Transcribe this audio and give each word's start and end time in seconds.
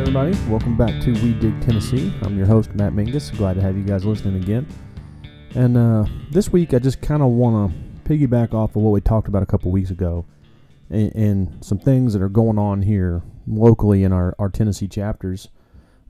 everybody. 0.00 0.34
Welcome 0.48 0.78
back 0.78 0.98
to 1.02 1.12
We 1.12 1.34
Dig 1.34 1.60
Tennessee. 1.60 2.10
I'm 2.22 2.34
your 2.34 2.46
host, 2.46 2.74
Matt 2.74 2.94
Mingus. 2.94 3.36
Glad 3.36 3.54
to 3.54 3.60
have 3.60 3.76
you 3.76 3.84
guys 3.84 4.02
listening 4.02 4.42
again. 4.42 4.66
And 5.54 5.76
uh, 5.76 6.06
this 6.30 6.50
week, 6.50 6.72
I 6.72 6.78
just 6.78 7.02
kind 7.02 7.22
of 7.22 7.28
want 7.28 7.70
to 7.70 8.10
piggyback 8.10 8.54
off 8.54 8.76
of 8.76 8.82
what 8.82 8.92
we 8.92 9.02
talked 9.02 9.28
about 9.28 9.42
a 9.42 9.46
couple 9.46 9.70
weeks 9.70 9.90
ago 9.90 10.24
and, 10.88 11.14
and, 11.14 11.62
some 11.62 11.78
things 11.78 12.14
that 12.14 12.22
are 12.22 12.30
going 12.30 12.58
on 12.58 12.80
here 12.80 13.22
locally 13.46 14.02
in 14.02 14.10
our, 14.10 14.34
our 14.38 14.48
Tennessee 14.48 14.88
chapters 14.88 15.48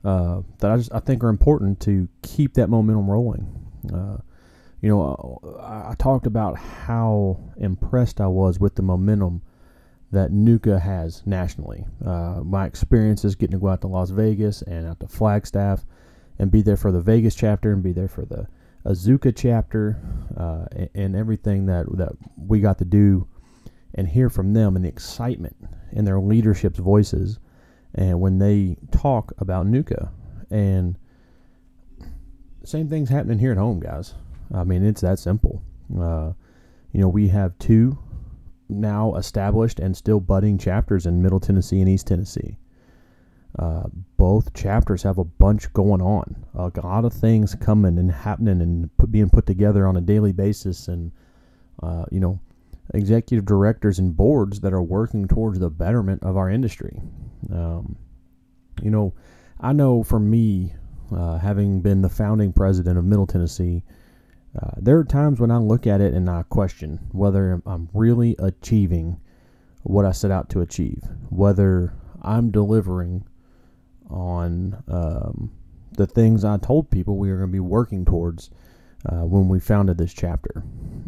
uh, 0.05 0.39
that 0.59 0.71
I, 0.71 0.77
just, 0.77 0.93
I 0.93 0.99
think 1.01 1.21
are 1.21 1.29
important 1.29 1.81
to 1.81 2.07
keep 2.21 2.53
that 2.53 2.69
momentum 2.69 3.09
rolling. 3.09 3.45
Uh, 3.93 4.17
you 4.79 4.87
know, 4.87 5.59
I, 5.61 5.91
I 5.91 5.95
talked 5.99 6.25
about 6.25 6.57
how 6.57 7.41
impressed 7.57 8.21
I 8.21 8.27
was 8.27 8.57
with 8.57 8.75
the 8.75 8.83
momentum 8.83 9.41
that 10.11 10.31
NUCA 10.31 10.81
has 10.81 11.23
nationally. 11.25 11.85
Uh, 12.05 12.41
my 12.43 12.67
is 12.67 13.35
getting 13.35 13.51
to 13.51 13.59
go 13.59 13.69
out 13.69 13.81
to 13.81 13.87
Las 13.87 14.09
Vegas 14.09 14.61
and 14.61 14.87
out 14.87 14.99
to 14.99 15.07
Flagstaff 15.07 15.85
and 16.37 16.51
be 16.51 16.61
there 16.61 16.77
for 16.77 16.91
the 16.91 16.99
Vegas 16.99 17.35
chapter 17.35 17.71
and 17.71 17.81
be 17.81 17.93
there 17.93 18.07
for 18.07 18.25
the 18.25 18.47
AZUCA 18.85 19.33
chapter 19.35 19.97
uh, 20.35 20.65
and, 20.71 20.89
and, 20.95 21.15
everything 21.15 21.67
that, 21.67 21.85
that 21.97 22.13
we 22.35 22.59
got 22.59 22.79
to 22.79 22.85
do 22.85 23.27
and 23.93 24.07
hear 24.07 24.29
from 24.29 24.53
them 24.53 24.75
and 24.75 24.83
the 24.83 24.89
excitement 24.89 25.55
in 25.91 26.03
their 26.03 26.19
leadership's 26.19 26.79
voices 26.79 27.37
and 27.93 28.19
when 28.19 28.39
they 28.39 28.75
talk 28.91 29.33
about 29.37 29.67
NUCA. 29.67 30.09
And 30.49 30.97
same 32.63 32.89
thing's 32.89 33.09
happening 33.09 33.39
here 33.39 33.51
at 33.51 33.57
home, 33.57 33.79
guys. 33.79 34.15
I 34.53 34.63
mean, 34.63 34.83
it's 34.83 35.01
that 35.01 35.19
simple. 35.19 35.61
Uh, 35.95 36.33
you 36.91 36.99
know, 36.99 37.07
we 37.07 37.27
have 37.29 37.57
two 37.59 37.97
now 38.71 39.15
established 39.15 39.79
and 39.79 39.95
still 39.95 40.19
budding 40.19 40.57
chapters 40.57 41.05
in 41.05 41.21
Middle 41.21 41.39
Tennessee 41.39 41.79
and 41.79 41.89
East 41.89 42.07
Tennessee. 42.07 42.57
Uh, 43.59 43.83
both 44.17 44.53
chapters 44.53 45.03
have 45.03 45.17
a 45.17 45.25
bunch 45.25 45.71
going 45.73 46.01
on, 46.01 46.45
a 46.55 46.71
lot 46.81 47.03
of 47.03 47.11
things 47.11 47.53
coming 47.55 47.97
and 47.97 48.11
happening 48.11 48.61
and 48.61 48.95
put, 48.97 49.11
being 49.11 49.29
put 49.29 49.45
together 49.45 49.85
on 49.85 49.97
a 49.97 50.01
daily 50.01 50.31
basis, 50.31 50.87
and 50.87 51.11
uh, 51.83 52.05
you 52.11 52.19
know, 52.19 52.39
executive 52.93 53.45
directors 53.45 53.99
and 53.99 54.15
boards 54.15 54.61
that 54.61 54.73
are 54.73 54.81
working 54.81 55.27
towards 55.27 55.59
the 55.59 55.69
betterment 55.69 56.23
of 56.23 56.37
our 56.37 56.49
industry. 56.49 57.01
Um, 57.51 57.97
you 58.81 58.89
know, 58.89 59.13
I 59.59 59.73
know 59.73 60.03
for 60.03 60.19
me, 60.19 60.73
uh, 61.13 61.37
having 61.37 61.81
been 61.81 62.01
the 62.01 62.09
founding 62.09 62.53
president 62.53 62.97
of 62.97 63.03
Middle 63.03 63.27
Tennessee, 63.27 63.83
uh, 64.59 64.71
there 64.77 64.97
are 64.97 65.05
times 65.05 65.39
when 65.39 65.51
I 65.51 65.57
look 65.57 65.87
at 65.87 66.01
it 66.01 66.13
and 66.13 66.29
I 66.29 66.43
question 66.43 66.99
whether 67.11 67.61
I'm 67.65 67.89
really 67.93 68.35
achieving 68.39 69.19
what 69.83 70.05
I 70.05 70.11
set 70.11 70.31
out 70.31 70.49
to 70.49 70.61
achieve, 70.61 71.03
whether 71.29 71.93
I'm 72.21 72.51
delivering 72.51 73.25
on 74.09 74.83
um, 74.87 75.51
the 75.93 76.05
things 76.05 76.43
I 76.43 76.57
told 76.57 76.91
people 76.91 77.17
we 77.17 77.29
were 77.31 77.37
going 77.37 77.49
to 77.49 77.53
be 77.53 77.59
working 77.59 78.03
towards 78.03 78.49
uh, 79.05 79.25
when 79.25 79.47
we 79.47 79.59
founded 79.59 79.97
this 79.97 80.13
chapter. 80.13 80.63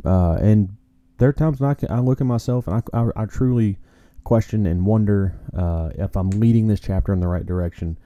Uh, 0.05 0.35
and 0.35 0.75
there 1.17 1.29
are 1.29 1.33
times 1.33 1.59
when 1.59 1.69
I, 1.69 1.73
can, 1.73 1.91
I 1.91 1.99
look 1.99 2.21
at 2.21 2.27
myself 2.27 2.67
and 2.67 2.81
I, 2.93 2.97
I, 2.97 3.23
I 3.23 3.25
truly 3.25 3.77
question 4.23 4.65
and 4.65 4.85
wonder 4.85 5.37
uh, 5.55 5.89
if 5.95 6.15
I'm 6.15 6.29
leading 6.29 6.67
this 6.67 6.79
chapter 6.79 7.11
in 7.11 7.19
the 7.19 7.27
right 7.27 7.45
direction, 7.45 7.97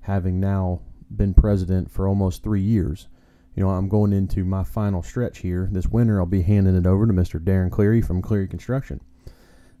having 0.00 0.40
now 0.40 0.80
been 1.14 1.34
president 1.34 1.90
for 1.90 2.08
almost 2.08 2.42
three 2.42 2.62
years 2.62 3.08
you 3.56 3.64
know, 3.64 3.70
I'm 3.70 3.88
going 3.88 4.12
into 4.12 4.44
my 4.44 4.62
final 4.62 5.02
stretch 5.02 5.38
here. 5.38 5.68
This 5.72 5.86
winter, 5.86 6.20
I'll 6.20 6.26
be 6.26 6.42
handing 6.42 6.76
it 6.76 6.86
over 6.86 7.06
to 7.06 7.12
Mr. 7.12 7.40
Darren 7.40 7.70
Cleary 7.70 8.02
from 8.02 8.20
Cleary 8.20 8.48
Construction. 8.48 9.00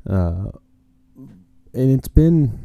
Uh, 0.08 0.46
and 1.74 1.90
it's 1.90 2.08
been, 2.08 2.58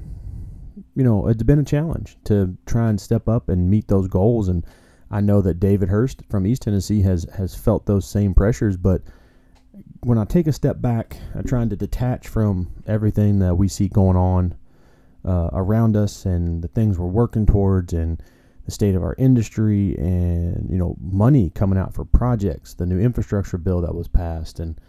you 0.96 1.04
know, 1.04 1.28
it's 1.28 1.44
been 1.44 1.60
a 1.60 1.66
challenge 1.66 2.18
to 2.24 2.58
try 2.66 2.90
and 2.90 3.00
step 3.00 3.28
up 3.28 3.50
and 3.50 3.70
meet 3.70 3.90
those 3.90 4.08
goals. 4.08 4.48
And 4.48 4.66
I 5.12 5.20
know 5.20 5.42
that 5.42 5.60
David 5.60 5.90
Hurst 5.90 6.22
from 6.30 6.48
East 6.48 6.62
Tennessee 6.62 7.02
has 7.02 7.28
has 7.36 7.54
felt 7.54 7.86
those 7.86 8.08
same 8.08 8.34
pressures. 8.34 8.78
But 8.78 9.02
when 10.04 10.18
I 10.18 10.24
take 10.24 10.48
a 10.48 10.54
step 10.54 10.80
back, 10.80 11.18
I'm 11.36 11.44
trying 11.44 11.70
to 11.70 11.76
detach 11.76 12.30
from 12.30 12.72
everything 12.88 13.40
that 13.40 13.56
we 13.56 13.68
see 13.68 13.90
going 13.90 14.16
on 14.16 14.56
uh, 15.26 15.50
around 15.52 15.98
us 15.98 16.26
and 16.26 16.64
the 16.64 16.70
things 16.70 16.98
we're 16.98 17.08
working 17.08 17.46
towards 17.46 17.92
and 17.92 18.24
the 18.72 18.76
state 18.76 18.96
of 18.96 19.04
our 19.04 19.16
industry 19.18 19.96
and 19.98 20.70
you 20.70 20.78
know 20.78 20.96
money 21.00 21.52
coming 21.52 21.78
out 21.78 21.94
for 21.94 22.06
projects 22.06 22.74
the 22.74 22.86
new 22.86 23.00
infrastructure 23.00 23.58
bill 23.58 23.82
that 23.82 23.94
was 23.94 24.08
passed 24.08 24.60
and 24.60 24.80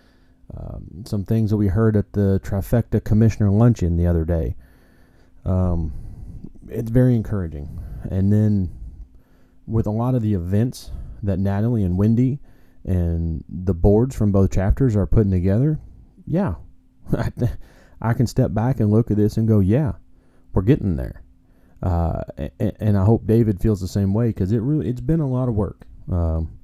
um, 0.57 1.05
some 1.05 1.25
things 1.25 1.51
that 1.51 1.57
we 1.57 1.69
heard 1.69 1.97
at 1.97 2.13
the 2.13 2.41
trifecta 2.45 3.03
commissioner 3.03 3.51
luncheon 3.51 3.97
the 3.97 4.07
other 4.07 4.25
day. 4.25 4.55
Um, 5.45 5.93
it's 6.69 6.91
very 6.91 7.15
encouraging. 7.15 7.81
And 8.11 8.33
then 8.33 8.71
with 9.67 9.87
a 9.87 9.91
lot 9.91 10.15
of 10.15 10.23
the 10.23 10.35
events 10.35 10.91
that 11.23 11.39
natalie 11.39 11.85
and 11.85 11.97
wendy 11.97 12.41
and 12.85 13.45
the 13.49 13.73
boards 13.73 14.15
from 14.17 14.33
both 14.33 14.51
chapters 14.51 14.97
are 14.97 15.07
putting 15.07 15.31
together 15.31 15.79
yeah 16.27 16.55
i 18.03 18.13
can 18.13 18.27
step 18.27 18.53
back 18.53 18.81
and 18.81 18.91
look 18.91 19.09
at 19.09 19.17
this 19.17 19.37
and 19.37 19.47
go 19.47 19.61
yeah 19.61 19.93
we're 20.53 20.63
getting 20.63 20.97
there 20.97 21.22
uh, 21.83 22.23
and, 22.37 22.73
and, 22.81 22.99
I 22.99 23.05
hope 23.05 23.27
David 23.27 23.61
feels 23.61 23.81
the 23.81 23.89
same 23.89 24.15
way 24.15 24.29
because 24.29 24.53
it 24.53 24.59
really 24.59 24.89
it's 24.89 25.01
been 25.01 25.21
a 25.21 25.29
lot 25.29 25.49
of 25.49 25.55
work. 25.55 25.85
Um, 26.11 26.59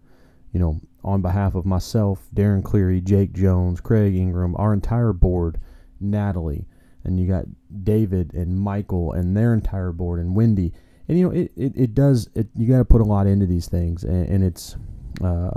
you 0.52 0.60
know, 0.60 0.80
on 1.02 1.22
behalf 1.22 1.54
of 1.54 1.66
myself, 1.66 2.28
Darren 2.34 2.62
Cleary, 2.62 3.00
Jake 3.00 3.32
Jones, 3.32 3.80
Craig 3.80 4.14
Ingram, 4.14 4.54
our 4.56 4.72
entire 4.72 5.12
board, 5.12 5.58
Natalie, 6.00 6.66
and 7.04 7.18
you 7.18 7.26
got 7.26 7.44
David 7.82 8.32
and 8.34 8.58
Michael 8.58 9.12
and 9.12 9.36
their 9.36 9.54
entire 9.54 9.92
board 9.92 10.20
and 10.20 10.36
Wendy. 10.36 10.72
And 11.08 11.18
you 11.18 11.24
know, 11.24 11.34
it, 11.34 11.50
it, 11.56 11.72
it 11.74 11.94
does 11.94 12.28
it 12.34 12.46
you 12.54 12.68
gotta 12.68 12.84
put 12.84 13.00
a 13.00 13.04
lot 13.04 13.26
into 13.26 13.46
these 13.46 13.68
things 13.68 14.04
and, 14.04 14.28
and 14.28 14.44
it's 14.44 14.76
uh, 15.22 15.50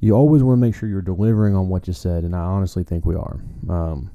you 0.00 0.14
always 0.14 0.42
want 0.42 0.56
to 0.56 0.60
make 0.60 0.74
sure 0.74 0.88
you're 0.88 1.02
delivering 1.02 1.54
on 1.54 1.68
what 1.68 1.86
you 1.86 1.92
said, 1.92 2.24
and 2.24 2.34
I 2.34 2.40
honestly 2.40 2.82
think 2.82 3.04
we 3.04 3.14
are. 3.14 3.40
Um, 3.68 4.10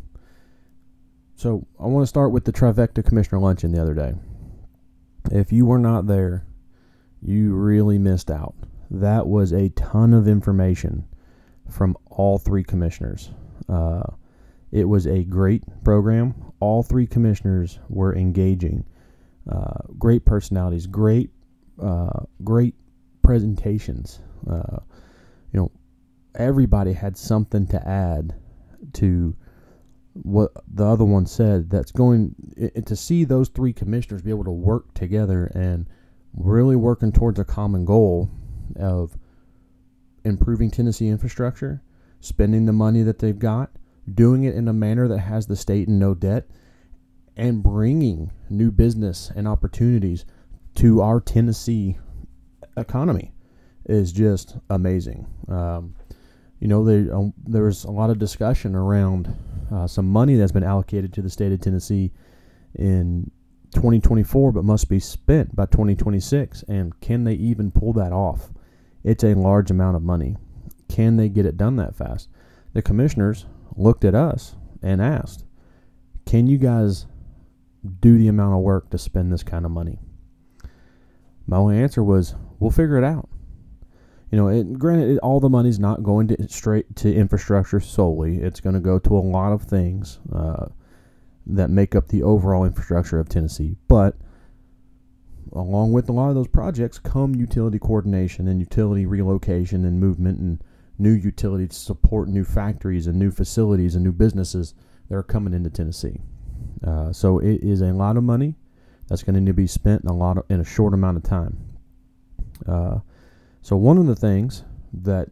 so 1.36 1.68
I 1.80 1.86
want 1.86 2.02
to 2.02 2.08
start 2.08 2.32
with 2.32 2.46
the 2.46 2.52
Trifecta 2.52 3.06
Commissioner 3.06 3.40
Luncheon 3.40 3.72
the 3.72 3.82
other 3.82 3.94
day. 3.94 4.16
If 5.32 5.52
you 5.52 5.66
were 5.66 5.80
not 5.80 6.08
there, 6.08 6.46
you 7.22 7.56
really 7.56 7.98
missed 7.98 8.30
out. 8.30 8.56
That 8.92 9.28
was 9.28 9.52
a 9.52 9.70
ton 9.70 10.14
of 10.14 10.28
information 10.28 11.08
from 11.70 11.98
all 12.06 12.38
three 12.38 12.64
commissioners. 12.64 13.32
Uh, 13.68 14.04
it 14.72 14.88
was 14.88 15.08
a 15.08 15.24
great 15.24 15.64
program. 15.84 16.36
All 16.60 16.84
three 16.84 17.08
commissioners 17.08 17.80
were 17.90 18.16
engaging. 18.16 18.86
Uh, 19.50 19.80
great 19.98 20.26
personalities, 20.26 20.86
great, 20.86 21.32
uh, 21.82 22.26
great 22.44 22.76
presentations. 23.24 24.20
Uh, 24.50 24.80
you 25.52 25.60
know, 25.60 25.72
everybody 26.36 26.94
had 26.94 27.18
something 27.18 27.66
to 27.68 27.88
add 27.88 28.36
to 28.94 29.36
what 30.24 30.52
the 30.74 30.86
other 30.86 31.04
one 31.04 31.26
said 31.26 31.70
that's 31.70 31.92
going 31.92 32.34
to 32.86 32.96
see 32.96 33.26
those 33.26 33.50
three 33.50 33.74
commissioners 33.74 34.22
be 34.22 34.30
able 34.30 34.46
to 34.46 34.52
work 34.52 34.94
together 34.94 35.52
and 35.54 35.88
really 36.34 36.76
working 36.76 37.12
towards 37.12 37.38
a 37.40 37.44
common 37.44 37.84
goal 37.84 38.30
of 38.78 39.18
improving 40.24 40.72
Tennessee 40.72 41.10
infrastructure, 41.10 41.82
spending 42.22 42.66
the 42.66 42.74
money 42.74 43.04
that 43.04 43.20
they've 43.20 43.38
got, 43.38 43.72
doing 44.14 44.44
it 44.44 44.56
in 44.56 44.68
a 44.68 44.74
manner 44.74 45.08
that 45.08 45.20
has 45.20 45.48
the 45.48 45.56
state 45.56 45.88
in 45.88 46.00
no 46.00 46.14
debt, 46.14 46.48
and 47.36 47.62
bringing 47.62 48.32
new 48.50 48.72
business 48.72 49.32
and 49.36 49.48
opportunities 49.48 50.26
to 50.76 51.02
our 51.02 51.20
Tennessee 51.20 51.98
economy 52.78 53.34
is 53.86 54.12
just 54.12 54.58
amazing. 54.70 55.28
Um, 55.48 55.96
you 56.60 56.68
know, 56.68 56.84
there, 56.84 57.14
um, 57.14 57.34
there 57.46 57.64
was 57.64 57.84
a 57.84 57.92
lot 57.92 58.10
of 58.10 58.20
discussion 58.20 58.76
around 58.76 59.36
uh, 59.72 59.88
some 59.88 60.08
money 60.08 60.36
that's 60.36 60.52
been 60.52 60.64
allocated 60.64 61.14
to 61.14 61.22
the 61.22 61.30
state 61.30 61.52
of 61.52 61.60
Tennessee 61.60 62.12
in 62.76 63.30
2024, 63.74 64.52
but 64.52 64.64
must 64.64 64.90
be 64.90 65.00
spent 65.00 65.56
by 65.56 65.66
2026. 65.66 66.64
And 66.64 67.00
can 67.02 67.24
they 67.24 67.34
even 67.34 67.72
pull 67.72 67.94
that 67.94 68.14
off? 68.14 68.52
It's 69.04 69.24
a 69.24 69.34
large 69.34 69.70
amount 69.70 69.96
of 69.96 70.04
money. 70.04 70.38
Can 70.88 71.18
they 71.18 71.30
get 71.30 71.46
it 71.46 71.58
done 71.58 71.76
that 71.76 71.96
fast? 71.96 72.30
The 72.74 72.82
commissioners 72.82 73.46
looked 73.76 74.06
at 74.06 74.16
us 74.16 74.56
and 74.82 75.02
asked, 75.02 75.46
Can 76.26 76.48
you 76.48 76.58
guys 76.58 77.06
do 78.00 78.18
the 78.18 78.28
amount 78.28 78.56
of 78.56 78.62
work 78.62 78.90
to 78.90 78.98
spend 78.98 79.32
this 79.32 79.44
kind 79.44 79.66
of 79.66 79.72
money? 79.72 80.00
My 81.46 81.58
only 81.58 81.78
answer 81.78 82.04
was, 82.04 82.36
We'll 82.60 82.72
figure 82.72 82.98
it 82.98 83.04
out. 83.04 83.30
You 84.32 84.38
know, 84.38 84.48
it, 84.48 84.74
granted, 84.80 85.12
it, 85.12 85.20
all 85.20 85.40
the 85.40 85.50
money's 85.50 85.80
not 85.80 86.04
going 86.04 86.28
to 86.30 86.50
straight 86.50 86.96
to 86.98 87.14
infrastructure 87.14 87.80
solely. 87.80 88.38
It's 88.38 88.60
going 88.60 88.74
to 88.74 88.82
go 88.82 89.00
to 89.00 89.18
a 89.18 89.20
lot 89.20 89.52
of 89.52 89.62
things 89.62 90.20
uh, 90.34 90.68
that 91.46 91.70
make 91.70 91.96
up 91.96 92.08
the 92.08 92.24
overall 92.24 92.66
infrastructure 92.66 93.20
of 93.20 93.30
Tennessee. 93.30 93.76
But 93.88 94.16
along 95.54 95.94
with 95.94 96.10
a 96.10 96.12
lot 96.12 96.30
of 96.30 96.36
those 96.36 96.48
projects 96.48 97.00
come 97.00 97.36
utility 97.36 97.80
coordination 97.80 98.48
and 98.48 98.60
utility 98.60 99.06
relocation 99.06 99.86
and 99.86 100.00
movement 100.00 100.40
and 100.40 100.64
new 100.98 101.12
utility 101.14 101.68
to 101.68 101.76
support 101.76 102.28
new 102.28 102.44
factories 102.44 103.08
and 103.08 103.18
new 103.18 103.32
facilities 103.32 103.96
and 103.96 104.04
new 104.04 104.12
businesses 104.12 104.74
that 105.08 105.16
are 105.16 105.24
coming 105.24 105.54
into 105.54 105.70
Tennessee. 105.70 106.20
Uh, 106.86 107.12
so 107.12 107.40
it 107.40 107.62
is 107.64 107.82
a 107.82 107.94
lot 107.94 108.18
of 108.18 108.24
money 108.24 108.56
that's 109.08 109.24
going 109.24 109.36
to 109.36 109.40
need 109.40 109.48
to 109.48 109.54
be 109.54 109.68
spent 109.68 110.04
in 110.04 110.10
a 110.10 110.16
lot 110.16 110.38
of, 110.38 110.46
in 110.50 110.60
a 110.60 110.66
short 110.66 110.94
amount 110.94 111.18
of 111.18 111.24
time. 111.24 111.58
Uh, 112.68 113.00
so 113.66 113.76
one 113.76 113.98
of 113.98 114.06
the 114.06 114.16
things 114.16 114.64
that 114.94 115.30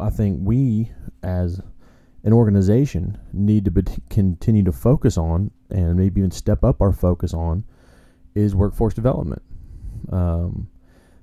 I 0.00 0.08
think 0.10 0.38
we 0.40 0.92
as 1.24 1.60
an 2.22 2.32
organization 2.32 3.18
need 3.32 3.64
to 3.64 3.72
be, 3.72 3.82
continue 4.08 4.62
to 4.62 4.70
focus 4.70 5.18
on 5.18 5.50
and 5.68 5.96
maybe 5.96 6.20
even 6.20 6.30
step 6.30 6.62
up 6.62 6.80
our 6.80 6.92
focus 6.92 7.34
on 7.34 7.64
is 8.36 8.54
workforce 8.54 8.94
development. 8.94 9.42
Um, 10.12 10.68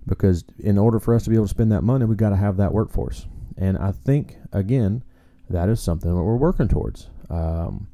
because 0.06 0.44
in 0.60 0.78
order 0.78 1.00
for 1.00 1.16
us 1.16 1.24
to 1.24 1.30
be 1.30 1.38
able 1.38 1.46
to 1.46 1.50
spend 1.50 1.72
that 1.72 1.84
money, 1.84 2.04
we've 2.04 2.18
got 2.18 2.32
to 2.32 2.36
have 2.36 2.58
that 2.58 2.74
workforce. 2.74 3.26
And 3.56 3.78
I 3.78 3.94
think, 3.94 4.36
again, 4.52 5.06
that 5.50 5.70
is 5.70 5.80
something 5.80 6.14
that 6.14 6.22
we're 6.22 6.36
working 6.36 6.68
towards. 6.68 7.10
Um, 7.30 7.88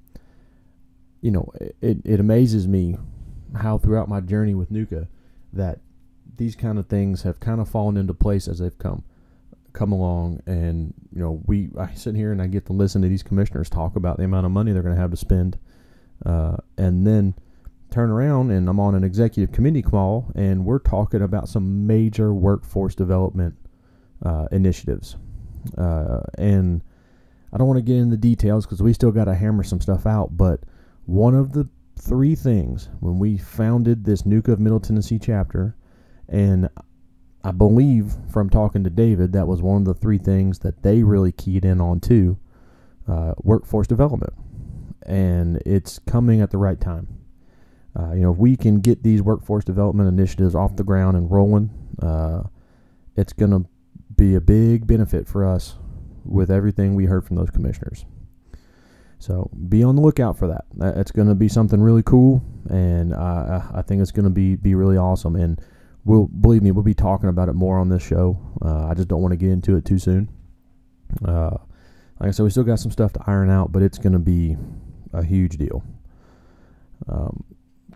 you 1.21 1.29
know, 1.29 1.51
it, 1.81 1.99
it 2.03 2.19
amazes 2.19 2.67
me 2.67 2.97
how 3.55 3.77
throughout 3.77 4.09
my 4.09 4.21
journey 4.21 4.55
with 4.55 4.71
NUCA 4.71 5.07
that 5.53 5.81
these 6.37 6.55
kind 6.55 6.79
of 6.79 6.87
things 6.87 7.23
have 7.23 7.39
kind 7.39 7.61
of 7.61 7.69
fallen 7.69 7.97
into 7.97 8.13
place 8.13 8.47
as 8.47 8.59
they've 8.59 8.77
come 8.77 9.03
come 9.73 9.91
along. 9.91 10.41
And 10.45 10.93
you 11.13 11.21
know 11.21 11.41
we 11.45 11.69
I 11.77 11.93
sit 11.93 12.15
here 12.15 12.31
and 12.31 12.41
I 12.41 12.47
get 12.47 12.65
to 12.67 12.73
listen 12.73 13.01
to 13.01 13.07
these 13.07 13.23
commissioners 13.23 13.69
talk 13.69 13.95
about 13.95 14.17
the 14.17 14.23
amount 14.23 14.45
of 14.45 14.51
money 14.51 14.71
they're 14.71 14.83
going 14.83 14.95
to 14.95 15.01
have 15.01 15.11
to 15.11 15.17
spend 15.17 15.57
uh, 16.25 16.57
and 16.77 17.05
then 17.05 17.35
turn 17.89 18.09
around 18.09 18.51
and 18.51 18.67
I'm 18.67 18.79
on 18.79 18.95
an 18.95 19.03
executive 19.03 19.53
committee 19.53 19.81
call 19.81 20.31
and 20.35 20.65
we're 20.65 20.79
talking 20.79 21.21
about 21.21 21.47
some 21.47 21.85
major 21.85 22.33
workforce 22.33 22.95
development 22.95 23.55
uh, 24.25 24.47
initiatives. 24.51 25.17
Uh, 25.77 26.21
and 26.37 26.81
I 27.51 27.57
don't 27.57 27.67
want 27.67 27.77
to 27.77 27.83
get 27.83 27.97
into 27.97 28.15
the 28.15 28.17
details 28.17 28.65
because 28.65 28.81
we 28.81 28.93
still 28.93 29.11
got 29.11 29.25
to 29.25 29.35
hammer 29.35 29.63
some 29.63 29.79
stuff 29.79 30.05
out 30.05 30.35
but 30.35 30.61
one 31.05 31.35
of 31.35 31.53
the 31.53 31.67
three 31.99 32.35
things 32.35 32.89
when 32.99 33.19
we 33.19 33.37
founded 33.37 34.03
this 34.03 34.23
NUCA 34.23 34.53
of 34.53 34.59
Middle 34.59 34.79
Tennessee 34.79 35.19
chapter 35.19 35.75
and 36.27 36.69
I 37.43 37.51
believe 37.51 38.13
from 38.31 38.49
talking 38.49 38.83
to 38.83 38.89
David, 38.89 39.33
that 39.33 39.47
was 39.47 39.61
one 39.61 39.81
of 39.81 39.85
the 39.85 39.93
three 39.93 40.17
things 40.17 40.59
that 40.59 40.83
they 40.83 41.03
really 41.03 41.31
keyed 41.31 41.65
in 41.65 41.81
on 41.81 41.99
too 41.99 42.37
uh, 43.07 43.33
workforce 43.43 43.87
development. 43.87 44.33
And 45.05 45.61
it's 45.65 45.99
coming 45.99 46.39
at 46.41 46.51
the 46.51 46.57
right 46.57 46.79
time. 46.79 47.07
Uh, 47.99 48.13
you 48.13 48.21
know, 48.21 48.31
if 48.31 48.37
we 48.37 48.55
can 48.55 48.79
get 48.79 49.03
these 49.03 49.21
workforce 49.21 49.65
development 49.65 50.07
initiatives 50.07 50.55
off 50.55 50.77
the 50.77 50.83
ground 50.83 51.17
and 51.17 51.29
rolling, 51.29 51.69
uh, 52.01 52.43
it's 53.15 53.33
going 53.33 53.51
to 53.51 53.69
be 54.15 54.35
a 54.35 54.41
big 54.41 54.87
benefit 54.87 55.27
for 55.27 55.45
us 55.45 55.75
with 56.23 56.49
everything 56.49 56.95
we 56.95 57.05
heard 57.05 57.25
from 57.25 57.35
those 57.35 57.49
commissioners. 57.49 58.05
So 59.19 59.49
be 59.69 59.83
on 59.83 59.95
the 59.95 60.01
lookout 60.01 60.37
for 60.37 60.47
that. 60.47 60.65
It's 60.97 61.11
going 61.11 61.27
to 61.27 61.35
be 61.35 61.47
something 61.47 61.81
really 61.81 62.03
cool, 62.03 62.43
and 62.69 63.13
I 63.13 63.81
think 63.87 64.01
it's 64.01 64.11
going 64.11 64.25
to 64.25 64.29
be 64.29 64.57
be 64.57 64.75
really 64.75 64.97
awesome. 64.97 65.37
And 65.37 65.61
we'll 66.05 66.27
believe 66.27 66.61
me, 66.61 66.71
we'll 66.71 66.83
be 66.83 66.93
talking 66.93 67.29
about 67.29 67.49
it 67.49 67.53
more 67.53 67.77
on 67.77 67.89
this 67.89 68.03
show. 68.03 68.39
Uh, 68.61 68.87
I 68.87 68.93
just 68.93 69.07
don't 69.07 69.21
want 69.21 69.31
to 69.31 69.37
get 69.37 69.49
into 69.49 69.75
it 69.75 69.85
too 69.85 69.99
soon. 69.99 70.29
Uh, 71.25 71.57
like 72.19 72.29
I 72.29 72.31
said, 72.31 72.43
we 72.43 72.49
still 72.49 72.63
got 72.63 72.79
some 72.79 72.91
stuff 72.91 73.13
to 73.13 73.23
iron 73.27 73.49
out, 73.49 73.71
but 73.71 73.81
it's 73.81 73.97
going 73.97 74.13
to 74.13 74.19
be 74.19 74.55
a 75.13 75.23
huge 75.23 75.57
deal. 75.57 75.83
Um, 77.07 77.43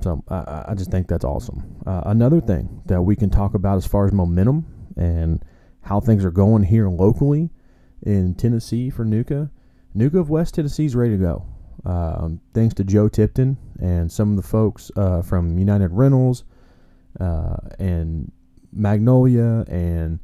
so 0.01 0.23
I, 0.27 0.65
I, 0.69 0.73
just 0.75 0.91
think 0.91 1.07
that's 1.07 1.23
awesome. 1.23 1.77
Uh, 1.85 2.03
another 2.05 2.41
thing 2.41 2.81
that 2.85 3.01
we 3.01 3.15
can 3.15 3.29
talk 3.29 3.53
about 3.53 3.77
as 3.77 3.87
far 3.87 4.05
as 4.05 4.11
momentum 4.11 4.65
and 4.95 5.43
how 5.81 5.99
things 5.99 6.25
are 6.25 6.31
going 6.31 6.63
here 6.63 6.89
locally 6.89 7.49
in 8.03 8.35
Tennessee 8.35 8.89
for 8.89 9.05
NUCA. 9.05 9.49
NUCA 9.95 10.19
of 10.19 10.29
West 10.29 10.55
Tennessee 10.55 10.85
is 10.85 10.95
ready 10.95 11.17
to 11.17 11.17
go. 11.17 11.45
Um, 11.85 12.41
thanks 12.53 12.73
to 12.75 12.83
Joe 12.83 13.07
Tipton 13.07 13.57
and 13.79 14.11
some 14.11 14.31
of 14.31 14.35
the 14.35 14.47
folks 14.47 14.91
uh, 14.97 15.21
from 15.21 15.57
United 15.57 15.91
Rentals 15.93 16.43
uh, 17.19 17.57
and 17.79 18.31
Magnolia 18.71 19.65
and 19.67 20.19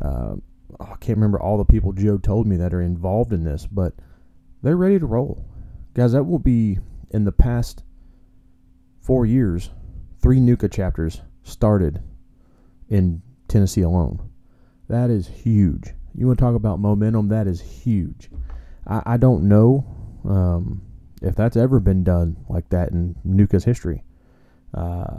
uh, 0.00 0.34
oh, 0.80 0.88
I 0.92 0.96
can't 1.00 1.18
remember 1.18 1.40
all 1.40 1.58
the 1.58 1.64
people 1.64 1.92
Joe 1.92 2.18
told 2.18 2.46
me 2.46 2.56
that 2.56 2.74
are 2.74 2.82
involved 2.82 3.32
in 3.32 3.44
this, 3.44 3.66
but 3.66 3.94
they're 4.62 4.76
ready 4.76 4.98
to 4.98 5.06
roll, 5.06 5.44
guys. 5.94 6.12
That 6.12 6.24
will 6.24 6.38
be 6.38 6.78
in 7.10 7.24
the 7.24 7.32
past 7.32 7.82
four 9.00 9.26
years. 9.26 9.70
Three 10.20 10.40
NUCA 10.40 10.70
chapters 10.72 11.20
started 11.44 12.02
in 12.88 13.22
Tennessee 13.46 13.82
alone. 13.82 14.30
That 14.88 15.10
is 15.10 15.28
huge. 15.28 15.94
You 16.14 16.26
want 16.26 16.38
to 16.38 16.44
talk 16.44 16.54
about 16.54 16.80
momentum? 16.80 17.28
That 17.28 17.46
is 17.46 17.60
huge. 17.60 18.30
I, 18.86 19.02
I 19.06 19.16
don't 19.16 19.48
know 19.48 19.86
um, 20.24 20.82
if 21.22 21.36
that's 21.36 21.56
ever 21.56 21.78
been 21.78 22.02
done 22.02 22.36
like 22.48 22.68
that 22.70 22.90
in 22.90 23.14
NUCA's 23.24 23.64
history. 23.64 24.02
Uh, 24.74 25.18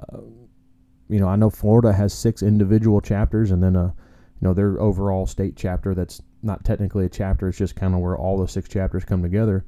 you 1.09 1.19
know, 1.19 1.27
I 1.27 1.35
know 1.35 1.49
Florida 1.49 1.91
has 1.91 2.13
six 2.13 2.43
individual 2.43 3.01
chapters 3.01 3.51
and 3.51 3.61
then 3.61 3.75
a, 3.75 3.85
you 3.85 4.47
know, 4.47 4.53
their 4.53 4.79
overall 4.79 5.25
state 5.25 5.55
chapter 5.57 5.95
that's 5.95 6.21
not 6.43 6.63
technically 6.63 7.05
a 7.05 7.09
chapter. 7.09 7.49
It's 7.49 7.57
just 7.57 7.75
kind 7.75 7.93
of 7.93 7.99
where 7.99 8.17
all 8.17 8.37
the 8.37 8.47
six 8.47 8.69
chapters 8.69 9.03
come 9.03 9.21
together. 9.21 9.65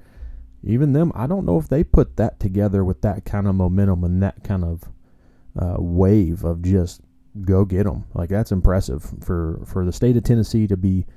Even 0.64 0.94
them, 0.94 1.12
I 1.16 1.26
don't 1.26 1.46
know 1.46 1.58
if 1.58 1.68
they 1.68 1.84
put 1.84 2.18
that 2.18 2.40
together 2.40 2.86
with 2.86 3.02
that 3.02 3.26
kind 3.26 3.48
of 3.48 3.56
momentum 3.56 4.04
and 4.04 4.22
that 4.22 4.44
kind 4.44 4.64
of 4.64 4.84
uh, 5.60 5.76
wave 5.80 6.44
of 6.44 6.62
just 6.62 7.02
go 7.42 7.66
get 7.66 7.86
them. 7.86 8.06
Like 8.14 8.30
that's 8.30 8.52
impressive 8.52 9.04
for 9.22 9.60
for 9.66 9.84
the 9.84 9.92
state 9.92 10.16
of 10.18 10.24
Tennessee 10.24 10.68
to 10.68 10.78
be 10.78 11.08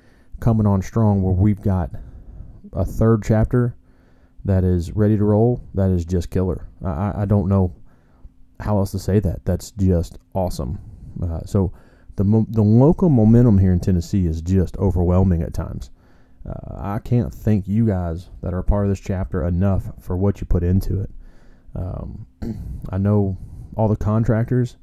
coming 0.41 0.67
on 0.67 0.81
strong 0.81 1.23
where 1.23 1.35
we've 1.35 1.61
got 1.61 1.91
a 2.73 2.85
third 2.85 3.23
chapter 3.23 3.77
that 4.47 4.65
is 4.65 4.93
ready 4.93 5.19
to 5.19 5.25
roll. 5.25 5.63
That 5.75 5.91
is 5.91 6.07
just 6.07 6.31
killer. 6.31 6.67
I, 6.83 7.23
I 7.23 7.25
don't 7.27 7.49
know 7.49 7.75
how 8.61 8.79
else 8.79 8.91
to 8.93 8.99
say 8.99 9.21
that? 9.21 9.45
That's 9.45 9.71
just 9.73 10.19
awesome. 10.35 10.79
Uh, 11.23 11.41
so 11.45 11.73
the 12.17 12.25
mo- 12.25 12.47
the 12.49 12.63
local 12.63 13.09
momentum 13.09 13.59
here 13.59 13.73
in 13.73 13.81
Tennessee 13.81 14.27
is 14.27 14.41
just 14.41 14.77
overwhelming 14.79 15.43
at 15.43 15.55
times. 15.55 15.91
Uh, 16.49 16.77
I 16.77 16.99
can't 16.99 17.33
thank 17.33 17.67
you 17.67 17.87
guys 17.87 18.29
that 18.43 18.53
are 18.53 18.63
part 18.63 18.85
of 18.85 18.91
this 18.91 19.01
chapter 19.01 19.47
enough 19.47 19.91
for 19.99 20.17
what 20.17 20.41
you 20.41 20.47
put 20.47 20.63
into 20.63 21.01
it. 21.01 21.11
Um, 21.75 22.27
I 22.91 22.99
know 22.99 23.39
all 23.77 23.89
the 23.89 23.97
contractors 23.97 24.77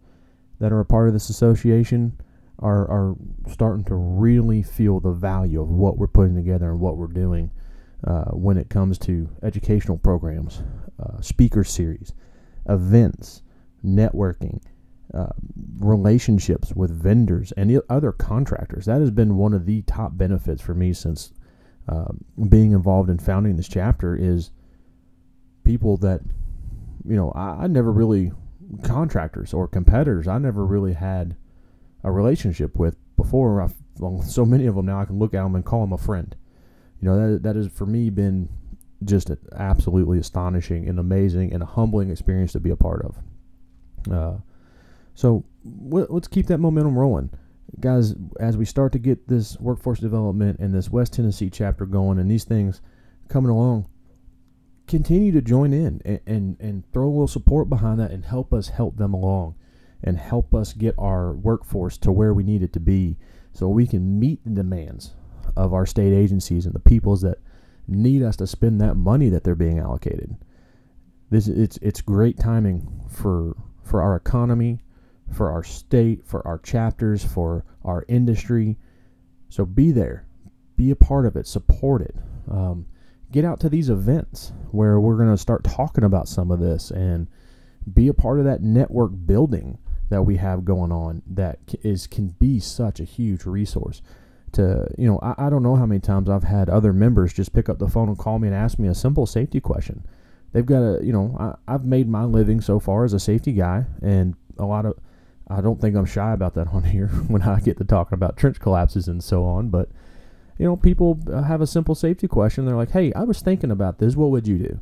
that 0.59 0.71
are 0.71 0.79
a 0.79 0.85
part 0.85 1.07
of 1.07 1.13
this 1.13 1.29
association 1.29 2.19
are 2.59 2.89
are 2.89 3.15
starting 3.49 3.83
to 3.85 3.95
really 3.95 4.61
feel 4.61 4.99
the 4.99 5.11
value 5.11 5.61
of 5.61 5.69
what 5.69 5.97
we're 5.97 6.07
putting 6.07 6.35
together 6.35 6.71
and 6.71 6.79
what 6.79 6.97
we're 6.97 7.07
doing 7.07 7.51
uh, 8.05 8.25
when 8.31 8.57
it 8.57 8.69
comes 8.69 8.97
to 8.97 9.29
educational 9.43 9.97
programs, 9.97 10.63
uh, 11.01 11.21
speaker 11.21 11.63
series, 11.63 12.13
events 12.67 13.43
networking, 13.85 14.61
uh, 15.13 15.27
relationships 15.79 16.73
with 16.75 16.91
vendors 16.91 17.51
and 17.53 17.81
other 17.89 18.11
contractors. 18.11 18.85
That 18.85 19.01
has 19.01 19.11
been 19.11 19.37
one 19.37 19.53
of 19.53 19.65
the 19.65 19.81
top 19.83 20.17
benefits 20.17 20.61
for 20.61 20.73
me 20.73 20.93
since 20.93 21.31
uh, 21.89 22.11
being 22.49 22.71
involved 22.71 23.09
in 23.09 23.19
founding 23.19 23.57
this 23.57 23.67
chapter 23.67 24.15
is 24.15 24.51
people 25.63 25.97
that, 25.97 26.21
you 27.05 27.15
know, 27.15 27.31
I, 27.31 27.63
I 27.63 27.67
never 27.67 27.91
really, 27.91 28.31
contractors 28.83 29.53
or 29.53 29.67
competitors, 29.67 30.27
I 30.27 30.37
never 30.37 30.65
really 30.65 30.93
had 30.93 31.35
a 32.03 32.11
relationship 32.11 32.77
with 32.77 32.95
before. 33.17 33.61
I've, 33.61 33.75
well, 33.99 34.21
so 34.21 34.45
many 34.45 34.65
of 34.65 34.75
them 34.75 34.85
now 34.85 34.99
I 34.99 35.05
can 35.05 35.19
look 35.19 35.33
at 35.33 35.43
them 35.43 35.55
and 35.55 35.65
call 35.65 35.81
them 35.81 35.93
a 35.93 35.97
friend. 35.97 36.35
You 37.01 37.09
know, 37.09 37.33
that, 37.33 37.43
that 37.43 37.55
has 37.55 37.67
for 37.67 37.85
me 37.85 38.09
been 38.09 38.49
just 39.03 39.31
absolutely 39.55 40.19
astonishing 40.19 40.87
and 40.87 40.99
amazing 40.99 41.51
and 41.53 41.63
a 41.63 41.65
humbling 41.65 42.11
experience 42.11 42.51
to 42.53 42.59
be 42.59 42.69
a 42.69 42.75
part 42.75 43.03
of. 43.03 43.17
Uh, 44.09 44.37
so 45.13 45.43
let's 45.63 46.27
keep 46.27 46.47
that 46.47 46.59
momentum 46.59 46.97
rolling. 46.97 47.29
Guys, 47.79 48.15
as 48.39 48.57
we 48.57 48.65
start 48.65 48.91
to 48.93 48.99
get 48.99 49.27
this 49.27 49.57
workforce 49.59 49.99
development 49.99 50.59
and 50.59 50.73
this 50.73 50.89
West 50.89 51.13
Tennessee 51.13 51.49
chapter 51.49 51.85
going 51.85 52.19
and 52.19 52.29
these 52.29 52.43
things 52.43 52.81
coming 53.29 53.49
along, 53.49 53.87
continue 54.87 55.31
to 55.31 55.41
join 55.41 55.71
in 55.71 56.01
and, 56.03 56.19
and, 56.25 56.57
and 56.59 56.91
throw 56.91 57.07
a 57.07 57.09
little 57.09 57.27
support 57.27 57.69
behind 57.69 57.99
that 57.99 58.11
and 58.11 58.25
help 58.25 58.53
us 58.53 58.69
help 58.69 58.97
them 58.97 59.13
along 59.13 59.55
and 60.03 60.17
help 60.17 60.53
us 60.53 60.73
get 60.73 60.95
our 60.97 61.33
workforce 61.33 61.97
to 61.97 62.11
where 62.11 62.33
we 62.33 62.43
need 62.43 62.63
it 62.63 62.73
to 62.73 62.79
be 62.79 63.17
so 63.53 63.67
we 63.67 63.87
can 63.87 64.19
meet 64.19 64.43
the 64.43 64.49
demands 64.49 65.13
of 65.55 65.73
our 65.73 65.85
state 65.85 66.13
agencies 66.13 66.65
and 66.65 66.73
the 66.73 66.79
peoples 66.79 67.21
that 67.21 67.37
need 67.87 68.23
us 68.23 68.35
to 68.37 68.47
spend 68.47 68.79
that 68.81 68.95
money 68.95 69.29
that 69.29 69.43
they're 69.43 69.55
being 69.55 69.79
allocated. 69.79 70.35
This 71.29 71.47
it's 71.47 71.77
it's 71.77 72.01
great 72.01 72.37
timing 72.37 73.01
for 73.09 73.55
for 73.91 74.01
our 74.01 74.15
economy, 74.15 74.79
for 75.33 75.51
our 75.51 75.65
state, 75.65 76.25
for 76.25 76.47
our 76.47 76.57
chapters, 76.59 77.25
for 77.25 77.65
our 77.83 78.05
industry. 78.07 78.77
So 79.49 79.65
be 79.65 79.91
there, 79.91 80.25
be 80.77 80.91
a 80.91 80.95
part 80.95 81.25
of 81.25 81.35
it, 81.35 81.45
support 81.45 82.01
it. 82.01 82.15
Um, 82.49 82.85
get 83.33 83.43
out 83.43 83.59
to 83.59 83.69
these 83.69 83.89
events 83.89 84.53
where 84.71 84.97
we're 85.01 85.17
going 85.17 85.29
to 85.29 85.37
start 85.37 85.65
talking 85.65 86.05
about 86.05 86.29
some 86.29 86.51
of 86.51 86.61
this 86.61 86.89
and 86.91 87.27
be 87.93 88.07
a 88.07 88.13
part 88.13 88.39
of 88.39 88.45
that 88.45 88.61
network 88.61 89.11
building 89.25 89.77
that 90.09 90.23
we 90.23 90.37
have 90.37 90.63
going 90.63 90.93
on 90.93 91.21
that 91.27 91.59
is 91.83 92.07
can 92.07 92.29
be 92.39 92.61
such 92.61 93.01
a 93.01 93.05
huge 93.05 93.45
resource 93.45 94.01
to 94.53 94.87
you 94.97 95.07
know 95.07 95.19
I, 95.21 95.47
I 95.47 95.49
don't 95.49 95.63
know 95.63 95.77
how 95.77 95.85
many 95.85 96.01
times 96.01 96.29
i've 96.29 96.43
had 96.43 96.69
other 96.69 96.91
members 96.91 97.31
just 97.31 97.53
pick 97.53 97.69
up 97.69 97.79
the 97.79 97.87
phone 97.87 98.09
and 98.09 98.17
call 98.17 98.37
me 98.37 98.49
and 98.49 98.55
ask 98.55 98.77
me 98.77 98.89
a 98.89 98.93
simple 98.93 99.25
safety 99.25 99.61
question 99.61 100.05
they've 100.53 100.65
got 100.65 100.81
a 100.81 101.03
you 101.03 101.13
know 101.13 101.35
I, 101.39 101.73
I've 101.73 101.85
made 101.85 102.07
my 102.07 102.23
living 102.23 102.61
so 102.61 102.79
far 102.79 103.03
as 103.03 103.13
a 103.13 103.19
safety 103.19 103.53
guy, 103.53 103.85
and 104.01 104.35
a 104.57 104.65
lot 104.65 104.85
of 104.85 104.97
I 105.47 105.61
don't 105.61 105.81
think 105.81 105.95
I'm 105.95 106.05
shy 106.05 106.33
about 106.33 106.53
that 106.55 106.67
on 106.73 106.83
here 106.83 107.07
when 107.27 107.41
I 107.43 107.59
get 107.59 107.77
to 107.77 107.83
talking 107.83 108.15
about 108.15 108.37
trench 108.37 108.59
collapses 108.59 109.07
and 109.07 109.23
so 109.23 109.45
on. 109.45 109.69
But 109.69 109.89
you 110.57 110.65
know, 110.65 110.75
people 110.75 111.19
uh, 111.31 111.43
have 111.43 111.61
a 111.61 111.67
simple 111.67 111.95
safety 111.95 112.27
question. 112.27 112.65
They're 112.65 112.75
like, 112.75 112.91
"Hey, 112.91 113.11
I 113.13 113.23
was 113.23 113.41
thinking 113.41 113.71
about 113.71 113.99
this. 113.99 114.15
What 114.15 114.31
would 114.31 114.47
you 114.47 114.57
do?" 114.57 114.79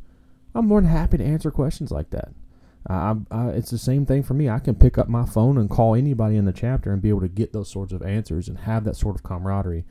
I'm 0.55 0.67
more 0.67 0.81
than 0.81 0.89
happy 0.89 1.17
to 1.17 1.23
answer 1.23 1.51
questions 1.51 1.91
like 1.91 2.09
that. 2.09 2.29
I, 2.87 3.15
I, 3.29 3.49
it's 3.49 3.71
the 3.71 3.77
same 3.77 4.05
thing 4.05 4.23
for 4.23 4.33
me. 4.33 4.49
I 4.49 4.59
can 4.59 4.75
pick 4.75 4.97
up 4.97 5.07
my 5.07 5.25
phone 5.25 5.57
and 5.57 5.69
call 5.69 5.95
anybody 5.95 6.37
in 6.37 6.45
the 6.45 6.53
chapter 6.53 6.91
and 6.91 7.01
be 7.01 7.09
able 7.09 7.21
to 7.21 7.27
get 7.27 7.53
those 7.53 7.69
sorts 7.69 7.93
of 7.93 8.01
answers 8.01 8.47
and 8.47 8.59
have 8.59 8.83
that 8.85 8.95
sort 8.95 9.15
of 9.15 9.23
camaraderie. 9.23 9.85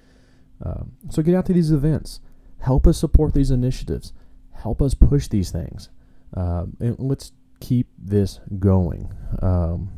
Uh, 0.64 0.82
so 1.10 1.22
get 1.22 1.34
out 1.34 1.46
to 1.46 1.52
these 1.52 1.70
events. 1.70 2.20
Help 2.60 2.86
us 2.86 2.98
support 2.98 3.34
these 3.34 3.50
initiatives. 3.50 4.12
Help 4.62 4.82
us 4.82 4.94
push 4.94 5.28
these 5.28 5.50
things. 5.50 5.88
Uh, 6.36 6.66
and 6.80 6.96
let's 6.98 7.32
keep 7.60 7.88
this 7.98 8.40
going. 8.58 9.12
Um, 9.40 9.90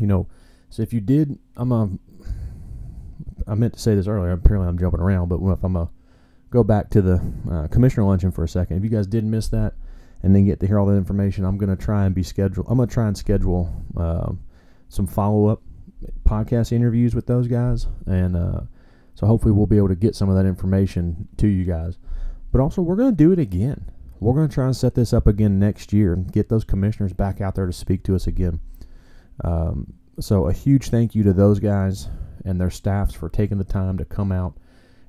you 0.00 0.06
know, 0.06 0.26
so 0.70 0.82
if 0.82 0.92
you 0.92 1.00
did, 1.00 1.38
I'm 1.56 1.72
a, 1.72 1.90
I 3.46 3.54
meant 3.54 3.74
to 3.74 3.80
say 3.80 3.94
this 3.94 4.06
earlier. 4.06 4.32
Apparently, 4.32 4.68
I'm 4.68 4.78
jumping 4.78 5.00
around, 5.00 5.28
but 5.28 5.40
if 5.52 5.62
I'm 5.62 5.76
a 5.76 5.90
go 6.50 6.62
back 6.62 6.90
to 6.90 7.00
the 7.00 7.32
uh, 7.50 7.66
commissioner 7.68 8.04
luncheon 8.04 8.30
for 8.30 8.44
a 8.44 8.48
second, 8.48 8.76
if 8.76 8.84
you 8.84 8.90
guys 8.90 9.06
did 9.06 9.24
miss 9.24 9.48
that 9.48 9.74
and 10.22 10.34
then 10.34 10.44
get 10.44 10.60
to 10.60 10.66
hear 10.66 10.78
all 10.78 10.86
that 10.86 10.96
information, 10.96 11.44
I'm 11.44 11.58
going 11.58 11.74
to 11.74 11.82
try 11.82 12.04
and 12.04 12.14
be 12.14 12.22
scheduled. 12.22 12.66
I'm 12.68 12.78
to 12.78 12.86
try 12.86 13.06
and 13.06 13.16
schedule 13.16 13.74
uh, 13.96 14.32
some 14.88 15.06
follow 15.06 15.46
up 15.46 15.62
podcast 16.24 16.72
interviews 16.72 17.14
with 17.14 17.26
those 17.26 17.48
guys, 17.48 17.86
and 18.06 18.36
uh, 18.36 18.60
so 19.14 19.26
hopefully 19.26 19.52
we'll 19.52 19.66
be 19.66 19.76
able 19.76 19.88
to 19.88 19.94
get 19.94 20.14
some 20.14 20.28
of 20.28 20.36
that 20.36 20.46
information 20.46 21.28
to 21.38 21.48
you 21.48 21.64
guys. 21.64 21.98
But 22.52 22.60
also, 22.60 22.82
we're 22.82 22.96
going 22.96 23.10
to 23.10 23.16
do 23.16 23.32
it 23.32 23.38
again. 23.38 23.90
We're 24.20 24.34
going 24.34 24.48
to 24.48 24.54
try 24.54 24.66
and 24.66 24.76
set 24.76 24.94
this 24.94 25.12
up 25.12 25.26
again 25.26 25.58
next 25.58 25.92
year 25.92 26.12
and 26.12 26.30
get 26.30 26.48
those 26.48 26.62
commissioners 26.62 27.12
back 27.12 27.40
out 27.40 27.56
there 27.56 27.66
to 27.66 27.72
speak 27.72 28.04
to 28.04 28.14
us 28.14 28.26
again. 28.26 28.60
Um, 29.42 29.94
so 30.20 30.46
a 30.46 30.52
huge 30.52 30.90
thank 30.90 31.14
you 31.14 31.22
to 31.24 31.32
those 31.32 31.58
guys 31.58 32.08
and 32.44 32.60
their 32.60 32.70
staffs 32.70 33.14
for 33.14 33.28
taking 33.28 33.58
the 33.58 33.64
time 33.64 33.98
to 33.98 34.04
come 34.04 34.30
out. 34.30 34.54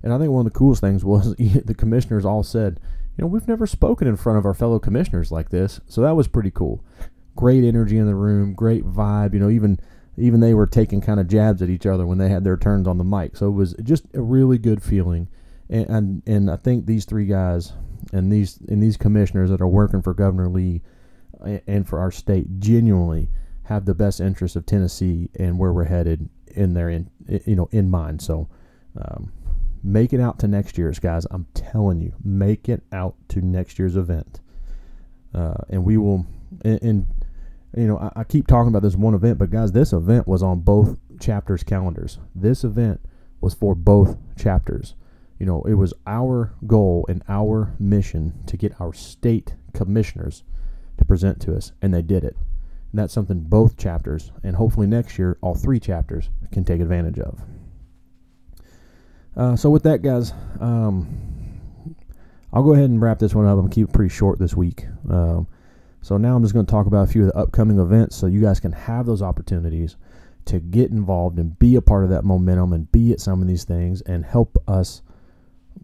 And 0.01 0.13
I 0.13 0.17
think 0.17 0.31
one 0.31 0.45
of 0.45 0.51
the 0.51 0.57
coolest 0.57 0.81
things 0.81 1.05
was 1.05 1.35
the 1.35 1.75
commissioners 1.75 2.25
all 2.25 2.43
said, 2.43 2.79
you 3.17 3.23
know, 3.23 3.27
we've 3.27 3.47
never 3.47 3.67
spoken 3.67 4.07
in 4.07 4.17
front 4.17 4.39
of 4.39 4.45
our 4.45 4.53
fellow 4.53 4.79
commissioners 4.79 5.31
like 5.31 5.49
this. 5.49 5.79
So 5.87 6.01
that 6.01 6.15
was 6.15 6.27
pretty 6.27 6.51
cool. 6.51 6.83
Great 7.35 7.63
energy 7.63 7.97
in 7.97 8.07
the 8.07 8.15
room, 8.15 8.53
great 8.53 8.85
vibe. 8.85 9.33
You 9.33 9.39
know, 9.39 9.49
even 9.49 9.79
even 10.17 10.39
they 10.39 10.53
were 10.53 10.67
taking 10.67 11.01
kind 11.01 11.19
of 11.19 11.27
jabs 11.27 11.61
at 11.61 11.69
each 11.69 11.85
other 11.85 12.05
when 12.05 12.19
they 12.19 12.29
had 12.29 12.43
their 12.43 12.57
turns 12.57 12.87
on 12.87 12.97
the 12.99 13.03
mic. 13.03 13.35
So 13.35 13.47
it 13.47 13.51
was 13.51 13.73
just 13.83 14.05
a 14.13 14.21
really 14.21 14.57
good 14.59 14.83
feeling. 14.83 15.27
And 15.73 16.21
and, 16.27 16.51
I 16.51 16.57
think 16.57 16.85
these 16.85 17.03
three 17.03 17.25
guys 17.25 17.73
and 18.11 18.31
these 18.31 18.59
and 18.67 18.81
these 18.81 18.95
commissioners 18.95 19.49
that 19.49 19.59
are 19.59 19.67
working 19.67 20.03
for 20.03 20.13
Governor 20.13 20.47
Lee 20.47 20.83
and 21.65 21.87
for 21.87 21.99
our 21.99 22.11
state 22.11 22.59
genuinely 22.59 23.29
have 23.63 23.85
the 23.85 23.95
best 23.95 24.21
interest 24.21 24.55
of 24.55 24.67
Tennessee 24.67 25.29
and 25.35 25.57
where 25.57 25.73
we're 25.73 25.85
headed 25.85 26.29
in 26.47 26.75
their 26.75 26.89
in 26.89 27.09
you 27.45 27.55
know 27.55 27.69
in 27.71 27.89
mind. 27.89 28.21
So 28.21 28.49
um, 29.01 29.31
make 29.83 30.13
it 30.13 30.19
out 30.19 30.37
to 30.39 30.47
next 30.47 30.77
year's 30.77 30.99
guys. 30.99 31.25
I'm 31.31 31.47
telling 31.55 32.01
you, 32.01 32.13
make 32.23 32.69
it 32.69 32.83
out 32.91 33.15
to 33.29 33.41
next 33.41 33.79
year's 33.79 33.95
event, 33.95 34.41
uh, 35.33 35.55
and 35.69 35.83
we 35.83 35.97
will. 35.97 36.27
And, 36.63 36.81
and 36.83 37.07
you 37.75 37.87
know, 37.87 37.97
I, 37.97 38.19
I, 38.19 38.23
keep 38.23 38.45
talking 38.45 38.67
about 38.67 38.83
this 38.83 38.95
one 38.95 39.15
event, 39.15 39.39
but 39.39 39.49
guys, 39.49 39.71
this 39.71 39.91
event 39.91 40.27
was 40.27 40.43
on 40.43 40.59
both 40.59 40.99
chapters' 41.19 41.63
calendars. 41.63 42.19
This 42.35 42.63
event 42.63 43.01
was 43.41 43.55
for 43.55 43.73
both 43.73 44.17
chapters. 44.37 44.93
You 45.43 45.47
know, 45.47 45.61
it 45.63 45.73
was 45.73 45.93
our 46.07 46.53
goal 46.65 47.05
and 47.09 47.21
our 47.27 47.75
mission 47.77 48.31
to 48.45 48.55
get 48.55 48.79
our 48.79 48.93
state 48.93 49.55
commissioners 49.73 50.45
to 50.97 51.03
present 51.03 51.41
to 51.41 51.53
us, 51.53 51.73
and 51.81 51.93
they 51.93 52.01
did 52.01 52.23
it. 52.23 52.37
And 52.93 52.99
that's 53.01 53.11
something 53.11 53.41
both 53.41 53.75
chapters, 53.75 54.31
and 54.41 54.55
hopefully 54.55 54.87
next 54.87 55.19
year, 55.19 55.37
all 55.41 55.53
three 55.53 55.81
chapters 55.81 56.29
can 56.53 56.63
take 56.63 56.79
advantage 56.79 57.19
of. 57.19 57.41
Uh, 59.35 59.57
so, 59.57 59.69
with 59.69 59.83
that, 59.83 60.01
guys, 60.01 60.31
um, 60.61 61.59
I'll 62.53 62.63
go 62.63 62.71
ahead 62.71 62.89
and 62.89 63.01
wrap 63.01 63.19
this 63.19 63.35
one 63.35 63.45
up. 63.45 63.59
I'm 63.59 63.69
keep 63.69 63.89
it 63.89 63.93
pretty 63.93 64.15
short 64.15 64.39
this 64.39 64.55
week. 64.55 64.85
Um, 65.09 65.45
so, 65.99 66.15
now 66.15 66.37
I'm 66.37 66.41
just 66.41 66.53
going 66.53 66.65
to 66.65 66.71
talk 66.71 66.85
about 66.87 67.09
a 67.09 67.11
few 67.11 67.23
of 67.23 67.27
the 67.27 67.37
upcoming 67.37 67.79
events 67.79 68.15
so 68.15 68.27
you 68.27 68.39
guys 68.39 68.61
can 68.61 68.71
have 68.71 69.05
those 69.05 69.21
opportunities 69.21 69.97
to 70.45 70.61
get 70.61 70.89
involved 70.89 71.37
and 71.37 71.59
be 71.59 71.75
a 71.75 71.81
part 71.81 72.05
of 72.05 72.11
that 72.11 72.23
momentum 72.23 72.71
and 72.71 72.89
be 72.93 73.11
at 73.11 73.19
some 73.19 73.41
of 73.41 73.47
these 73.49 73.65
things 73.65 73.99
and 74.03 74.23
help 74.23 74.57
us 74.69 75.01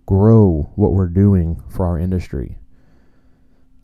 grow 0.05 0.71
what 0.75 0.93
we're 0.93 1.07
doing 1.07 1.61
for 1.69 1.85
our 1.85 1.99
industry. 1.99 2.57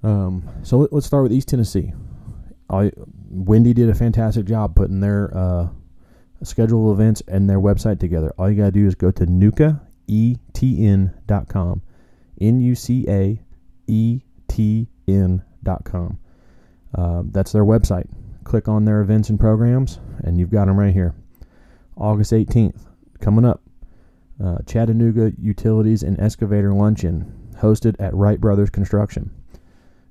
Um, 0.03 0.47
so, 0.63 0.87
let's 0.91 1.07
start 1.07 1.23
with 1.23 1.33
East 1.33 1.47
Tennessee. 1.47 1.93
I, 2.69 2.91
Wendy 3.29 3.73
did 3.73 3.89
a 3.89 3.95
fantastic 3.95 4.45
job 4.45 4.75
putting 4.75 4.99
their 4.99 5.35
uh, 5.35 5.67
schedule 6.43 6.91
of 6.91 6.99
events 6.99 7.21
and 7.27 7.49
their 7.49 7.59
website 7.59 7.99
together. 7.99 8.33
All 8.37 8.49
you 8.49 8.57
got 8.57 8.65
to 8.65 8.71
do 8.71 8.85
is 8.87 8.95
go 8.95 9.11
to 9.11 9.25
nucaetn.com. 9.25 9.81
N 12.41 12.59
U 12.59 12.75
C 12.75 13.05
A 13.07 13.41
E 13.87 14.21
T 14.47 14.87
N.com. 15.07 16.19
Uh, 16.93 17.23
that's 17.25 17.51
their 17.51 17.65
website. 17.65 18.07
Click 18.43 18.67
on 18.67 18.85
their 18.85 19.01
events 19.01 19.29
and 19.29 19.39
programs, 19.39 19.99
and 20.23 20.39
you've 20.39 20.51
got 20.51 20.65
them 20.65 20.79
right 20.79 20.93
here. 20.93 21.15
August 21.97 22.31
18th, 22.31 22.85
coming 23.19 23.45
up. 23.45 23.61
Uh, 24.43 24.57
Chattanooga 24.67 25.31
Utilities 25.39 26.03
and 26.03 26.19
Excavator 26.19 26.73
Luncheon, 26.73 27.51
hosted 27.57 27.95
at 27.99 28.13
Wright 28.13 28.39
Brothers 28.39 28.69
Construction 28.69 29.31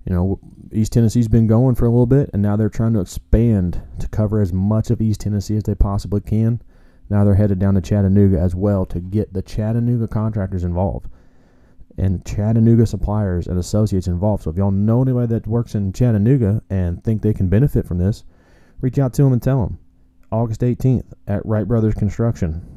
you 0.04 0.14
know, 0.14 0.38
East 0.72 0.92
Tennessee's 0.92 1.28
been 1.28 1.46
going 1.46 1.74
for 1.74 1.86
a 1.86 1.90
little 1.90 2.06
bit, 2.06 2.30
and 2.32 2.42
now 2.42 2.56
they're 2.56 2.68
trying 2.68 2.92
to 2.94 3.00
expand 3.00 3.80
to 3.98 4.08
cover 4.08 4.40
as 4.40 4.52
much 4.52 4.90
of 4.90 5.00
East 5.00 5.20
Tennessee 5.20 5.56
as 5.56 5.62
they 5.62 5.74
possibly 5.74 6.20
can. 6.20 6.60
Now 7.08 7.24
they're 7.24 7.34
headed 7.34 7.58
down 7.58 7.74
to 7.74 7.80
Chattanooga 7.80 8.38
as 8.38 8.54
well 8.54 8.84
to 8.86 9.00
get 9.00 9.32
the 9.32 9.42
Chattanooga 9.42 10.08
contractors 10.08 10.64
involved 10.64 11.08
and 11.96 12.24
Chattanooga 12.24 12.86
suppliers 12.86 13.46
and 13.46 13.58
associates 13.58 14.08
involved. 14.08 14.42
So 14.42 14.50
if 14.50 14.56
y'all 14.56 14.72
know 14.72 15.02
anybody 15.02 15.28
that 15.28 15.46
works 15.46 15.74
in 15.74 15.92
Chattanooga 15.92 16.62
and 16.68 17.02
think 17.04 17.22
they 17.22 17.32
can 17.32 17.48
benefit 17.48 17.86
from 17.86 17.98
this, 17.98 18.24
reach 18.80 18.98
out 18.98 19.14
to 19.14 19.22
them 19.22 19.32
and 19.32 19.42
tell 19.42 19.62
them. 19.62 19.78
August 20.32 20.62
18th 20.62 21.12
at 21.28 21.46
Wright 21.46 21.68
Brothers 21.68 21.94
Construction. 21.94 22.73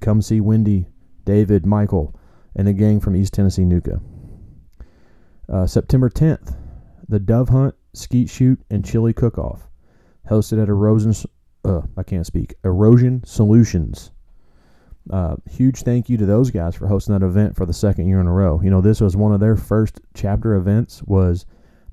Come 0.00 0.22
see 0.22 0.40
Wendy, 0.40 0.86
David, 1.24 1.66
Michael, 1.66 2.18
and 2.56 2.66
the 2.66 2.72
gang 2.72 3.00
from 3.00 3.16
East 3.16 3.34
Tennessee 3.34 3.64
NUCA. 3.64 4.00
Uh, 5.48 5.66
September 5.66 6.10
10th, 6.10 6.56
the 7.08 7.18
Dove 7.18 7.48
Hunt, 7.48 7.74
Skeet 7.94 8.28
Shoot, 8.28 8.60
and 8.70 8.84
Chili 8.84 9.12
Cook 9.12 9.38
Off, 9.38 9.68
hosted 10.28 10.62
at 10.62 10.68
Erosion. 10.68 11.14
Uh, 11.64 11.82
I 11.96 12.02
can't 12.02 12.26
speak. 12.26 12.54
Erosion 12.64 13.22
Solutions. 13.24 14.10
Uh, 15.10 15.36
huge 15.50 15.82
thank 15.82 16.10
you 16.10 16.18
to 16.18 16.26
those 16.26 16.50
guys 16.50 16.74
for 16.74 16.86
hosting 16.86 17.18
that 17.18 17.24
event 17.24 17.56
for 17.56 17.64
the 17.64 17.72
second 17.72 18.08
year 18.08 18.20
in 18.20 18.26
a 18.26 18.32
row. 18.32 18.60
You 18.62 18.70
know, 18.70 18.82
this 18.82 19.00
was 19.00 19.16
one 19.16 19.32
of 19.32 19.40
their 19.40 19.56
first 19.56 20.00
chapter 20.14 20.54
events. 20.54 21.02
Was 21.04 21.46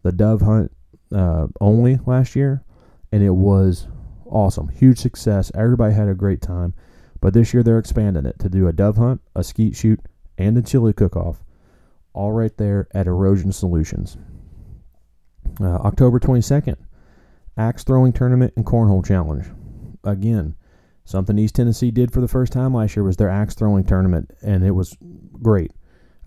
the 0.04 0.12
Dove 0.12 0.42
Hunt 0.42 0.72
uh, 1.14 1.48
only 1.62 2.00
last 2.06 2.36
year, 2.36 2.64
and 3.12 3.24
it 3.24 3.30
was 3.30 3.88
awesome. 4.26 4.68
Huge 4.68 4.98
success. 4.98 5.52
Everybody 5.56 5.94
had 5.94 6.10
a 6.10 6.14
great 6.14 6.42
time. 6.42 6.74
But 7.26 7.34
this 7.34 7.56
year 7.56 7.64
they're 7.64 7.80
expanding 7.80 8.28
it 8.28 8.38
to 8.38 8.50
do 8.50 8.68
a 8.68 8.72
dove 8.72 8.98
hunt, 8.98 9.20
a 9.36 9.44
skeet 9.44 9.76
shoot, 9.76 10.00
and 10.38 10.56
a 10.60 10.62
chili 10.62 10.94
cook 10.94 11.16
off, 11.16 11.44
all 12.14 12.32
right 12.32 12.56
there 12.56 12.88
at 12.94 13.08
Erosion 13.08 13.52
Solutions. 13.52 14.16
Uh, 15.60 15.78
October 15.78 16.20
22nd, 16.20 16.76
axe 17.58 17.84
throwing 17.84 18.14
tournament 18.14 18.54
and 18.56 18.64
cornhole 18.64 19.04
challenge. 19.04 19.48
Again, 20.04 20.54
something 21.04 21.40
East 21.40 21.56
Tennessee 21.56 21.90
did 21.90 22.14
for 22.14 22.22
the 22.22 22.28
first 22.28 22.54
time 22.54 22.76
last 22.76 22.96
year 22.96 23.04
was 23.04 23.18
their 23.18 23.32
axe 23.32 23.56
throwing 23.56 23.86
tournament, 23.86 24.30
and 24.44 24.64
it 24.64 24.76
was 24.76 24.96
great. 25.42 25.72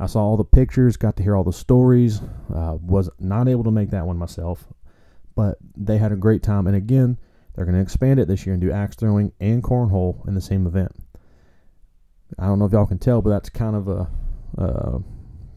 I 0.00 0.06
saw 0.06 0.22
all 0.22 0.36
the 0.36 0.42
pictures, 0.42 0.96
got 0.96 1.16
to 1.18 1.22
hear 1.22 1.36
all 1.36 1.44
the 1.44 1.52
stories. 1.52 2.20
Uh, 2.52 2.76
was 2.80 3.08
not 3.20 3.46
able 3.46 3.62
to 3.62 3.70
make 3.70 3.90
that 3.90 4.08
one 4.08 4.16
myself, 4.16 4.66
but 5.36 5.58
they 5.76 5.98
had 5.98 6.10
a 6.10 6.16
great 6.16 6.42
time. 6.42 6.66
And 6.66 6.74
again, 6.74 7.18
they're 7.58 7.64
going 7.64 7.74
to 7.74 7.82
expand 7.82 8.20
it 8.20 8.28
this 8.28 8.46
year 8.46 8.52
and 8.52 8.62
do 8.62 8.70
axe 8.70 8.94
throwing 8.94 9.32
and 9.40 9.64
cornhole 9.64 10.24
in 10.28 10.34
the 10.34 10.40
same 10.40 10.64
event. 10.64 10.94
I 12.38 12.46
don't 12.46 12.60
know 12.60 12.66
if 12.66 12.72
y'all 12.72 12.86
can 12.86 13.00
tell, 13.00 13.20
but 13.20 13.30
that's 13.30 13.48
kind 13.48 13.74
of 13.74 13.88
a, 13.88 14.08
a 14.56 15.00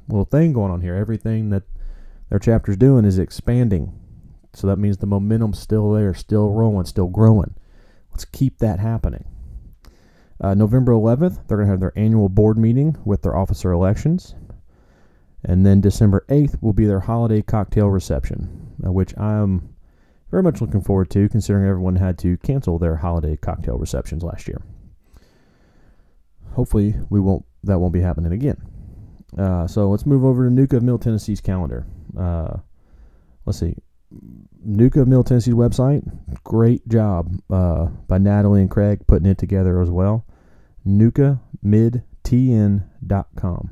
little 0.07 0.25
thing 0.25 0.51
going 0.51 0.71
on 0.71 0.81
here. 0.81 0.95
Everything 0.95 1.51
that 1.51 1.61
their 2.31 2.39
chapter's 2.39 2.77
doing 2.77 3.05
is 3.05 3.19
expanding. 3.19 3.93
So 4.53 4.65
that 4.65 4.79
means 4.79 4.97
the 4.97 5.05
momentum's 5.05 5.59
still 5.59 5.91
there, 5.91 6.15
still 6.15 6.49
rolling, 6.49 6.85
still 6.85 7.07
growing. 7.07 7.53
Let's 8.09 8.25
keep 8.25 8.57
that 8.57 8.79
happening. 8.79 9.25
Uh, 10.43 10.55
November 10.55 10.93
11th, 10.93 11.47
they're 11.47 11.57
going 11.57 11.67
to 11.67 11.71
have 11.71 11.81
their 11.81 11.93
annual 11.95 12.29
board 12.29 12.57
meeting 12.57 12.97
with 13.05 13.21
their 13.21 13.35
officer 13.35 13.71
elections. 13.71 14.33
And 15.45 15.67
then 15.67 15.81
December 15.81 16.25
8th 16.29 16.63
will 16.63 16.73
be 16.73 16.87
their 16.87 17.01
holiday 17.01 17.43
cocktail 17.43 17.89
reception, 17.89 18.73
uh, 18.83 18.91
which 18.91 19.15
I'm 19.19 19.70
very 20.31 20.41
much 20.41 20.61
looking 20.61 20.81
forward 20.81 21.11
to, 21.11 21.29
considering 21.29 21.67
everyone 21.67 21.97
had 21.97 22.17
to 22.19 22.37
cancel 22.37 22.79
their 22.79 22.95
holiday 22.95 23.35
cocktail 23.35 23.77
receptions 23.77 24.23
last 24.23 24.47
year. 24.47 24.61
Hopefully, 26.53 26.95
we 27.09 27.19
won't 27.19 27.45
that 27.63 27.79
won't 27.79 27.93
be 27.93 28.01
happening 28.01 28.31
again. 28.31 28.57
Uh, 29.37 29.67
so 29.67 29.89
let's 29.89 30.05
move 30.05 30.25
over 30.25 30.45
to 30.45 30.51
NUCA 30.51 30.77
of 30.77 30.83
Middle 30.83 30.99
Tennessee's 30.99 31.41
calendar. 31.41 31.85
Uh, 32.17 32.57
let's 33.45 33.59
see, 33.59 33.75
NUCA 34.67 35.01
of 35.01 35.07
Middle 35.07 35.23
Tennessee's 35.23 35.53
website. 35.53 36.03
Great 36.43 36.87
job 36.87 37.39
uh, 37.49 37.85
by 38.07 38.17
Natalie 38.17 38.61
and 38.61 38.71
Craig 38.71 39.05
putting 39.07 39.27
it 39.27 39.37
together 39.37 39.81
as 39.81 39.89
well. 39.89 40.25
NUCAMidTN.com. 40.87 43.69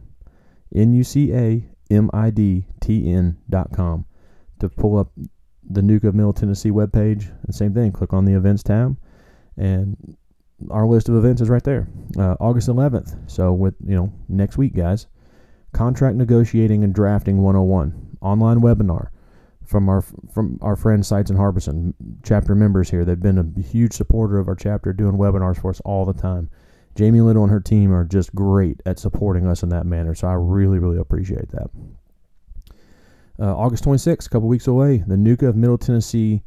N 0.76 0.94
U 0.94 1.04
C 1.04 1.34
A 1.34 1.66
M 1.90 2.12
I 2.14 2.30
D 2.30 2.68
T 2.80 3.12
N.com 3.12 4.06
to 4.60 4.70
pull 4.70 4.98
up 4.98 5.12
the 5.70 5.82
NUCA 5.82 6.06
of 6.06 6.16
Middle 6.16 6.34
Tennessee 6.34 6.72
webpage. 6.72 7.32
And 7.46 7.54
same 7.54 7.74
thing, 7.74 7.92
click 7.92 8.14
on 8.14 8.26
the 8.26 8.34
events 8.34 8.64
tab, 8.64 8.98
and 9.58 10.18
our 10.70 10.86
list 10.86 11.10
of 11.10 11.16
events 11.16 11.42
is 11.42 11.50
right 11.50 11.64
there. 11.64 11.88
Uh, 12.18 12.36
August 12.40 12.68
11th. 12.68 13.30
So 13.30 13.54
with 13.54 13.76
you 13.86 13.96
know 13.96 14.12
next 14.28 14.58
week, 14.58 14.76
guys, 14.76 15.08
contract 15.74 16.16
negotiating 16.16 16.84
and 16.84 16.94
drafting 16.94 17.42
101 17.42 18.18
online 18.22 18.60
webinar 18.60 19.10
from 19.66 19.88
our 19.88 20.02
from 20.34 20.58
our 20.62 20.76
friends 20.76 21.08
Sites 21.08 21.30
and 21.30 21.38
Harbison 21.38 21.94
chapter 22.24 22.56
members 22.56 22.90
here. 22.90 23.06
They've 23.06 23.20
been 23.20 23.38
a 23.38 23.62
huge 23.62 23.94
supporter 23.94 24.40
of 24.40 24.48
our 24.48 24.56
chapter, 24.56 24.94
doing 24.94 25.16
webinars 25.16 25.62
for 25.62 25.70
us 25.70 25.80
all 25.82 26.06
the 26.06 26.14
time. 26.14 26.50
Jamie 26.96 27.22
Little 27.22 27.44
and 27.44 27.52
her 27.52 27.60
team 27.60 27.94
are 27.94 28.04
just 28.04 28.34
great 28.34 28.82
at 28.86 29.00
supporting 29.00 29.46
us 29.46 29.64
in 29.64 29.70
that 29.70 29.86
manner, 29.86 30.16
so 30.16 30.28
I 30.28 30.34
really 30.34 30.80
really 30.80 30.98
appreciate 30.98 31.50
that. 31.52 31.70
Uh, 33.40 33.56
August 33.56 33.86
26th, 33.86 34.26
a 34.26 34.30
couple 34.30 34.48
weeks 34.50 34.68
away, 34.68 35.04
the 35.08 35.16
NUCA 35.16 35.48
of 35.48 35.56
Middle 35.56 35.78
Tennessee 35.78 36.44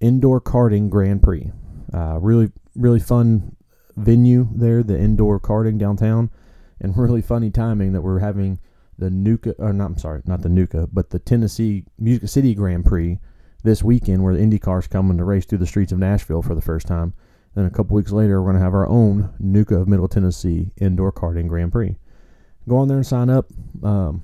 Indoor 0.00 0.40
Karting 0.40 0.88
Grand 0.88 1.22
Prix. 1.22 1.50
Uh, 1.92 2.18
really 2.20 2.50
really 2.74 3.00
fun 3.00 3.56
venue 3.96 4.48
there, 4.54 4.82
the 4.82 4.98
indoor 4.98 5.38
karting 5.38 5.78
downtown, 5.78 6.30
and 6.80 6.96
really 6.98 7.22
funny 7.22 7.50
timing 7.50 7.92
that 7.92 8.02
we're 8.02 8.18
having 8.18 8.58
the 8.98 9.10
NUCA, 9.10 9.54
or 9.58 9.72
not, 9.72 9.86
I'm 9.86 9.98
sorry, 9.98 10.22
not 10.24 10.42
the 10.42 10.48
NUCA, 10.48 10.88
but 10.92 11.10
the 11.10 11.18
Tennessee 11.18 11.84
Music 11.98 12.28
City 12.28 12.54
Grand 12.54 12.84
Prix 12.84 13.18
this 13.62 13.82
weekend, 13.82 14.22
where 14.22 14.34
the 14.34 14.40
Indy 14.40 14.58
cars 14.58 14.86
coming 14.86 15.18
to 15.18 15.24
race 15.24 15.46
through 15.46 15.58
the 15.58 15.66
streets 15.66 15.92
of 15.92 15.98
Nashville 15.98 16.42
for 16.42 16.54
the 16.54 16.60
first 16.60 16.86
time. 16.86 17.14
Then 17.54 17.64
a 17.64 17.70
couple 17.70 17.96
weeks 17.96 18.12
later, 18.12 18.40
we're 18.40 18.50
going 18.50 18.58
to 18.58 18.64
have 18.64 18.74
our 18.74 18.88
own 18.88 19.32
NUCA 19.42 19.82
of 19.82 19.88
Middle 19.88 20.08
Tennessee 20.08 20.70
Indoor 20.76 21.12
Karting 21.12 21.48
Grand 21.48 21.72
Prix. 21.72 21.96
Go 22.68 22.76
on 22.76 22.88
there 22.88 22.96
and 22.96 23.06
sign 23.06 23.30
up. 23.30 23.46
Um, 23.82 24.22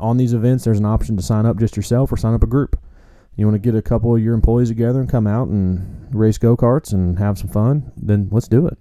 on 0.00 0.16
these 0.16 0.32
events, 0.32 0.64
there's 0.64 0.78
an 0.78 0.86
option 0.86 1.16
to 1.16 1.22
sign 1.22 1.46
up 1.46 1.58
just 1.58 1.76
yourself 1.76 2.10
or 2.10 2.16
sign 2.16 2.34
up 2.34 2.42
a 2.42 2.46
group. 2.46 2.80
You 3.36 3.46
want 3.46 3.54
to 3.54 3.70
get 3.70 3.78
a 3.78 3.82
couple 3.82 4.14
of 4.14 4.22
your 4.22 4.34
employees 4.34 4.68
together 4.68 5.00
and 5.00 5.08
come 5.08 5.26
out 5.26 5.48
and 5.48 6.14
race 6.14 6.38
go 6.38 6.56
karts 6.56 6.92
and 6.92 7.18
have 7.18 7.38
some 7.38 7.48
fun? 7.48 7.92
Then 7.96 8.28
let's 8.30 8.48
do 8.48 8.66
it. 8.66 8.78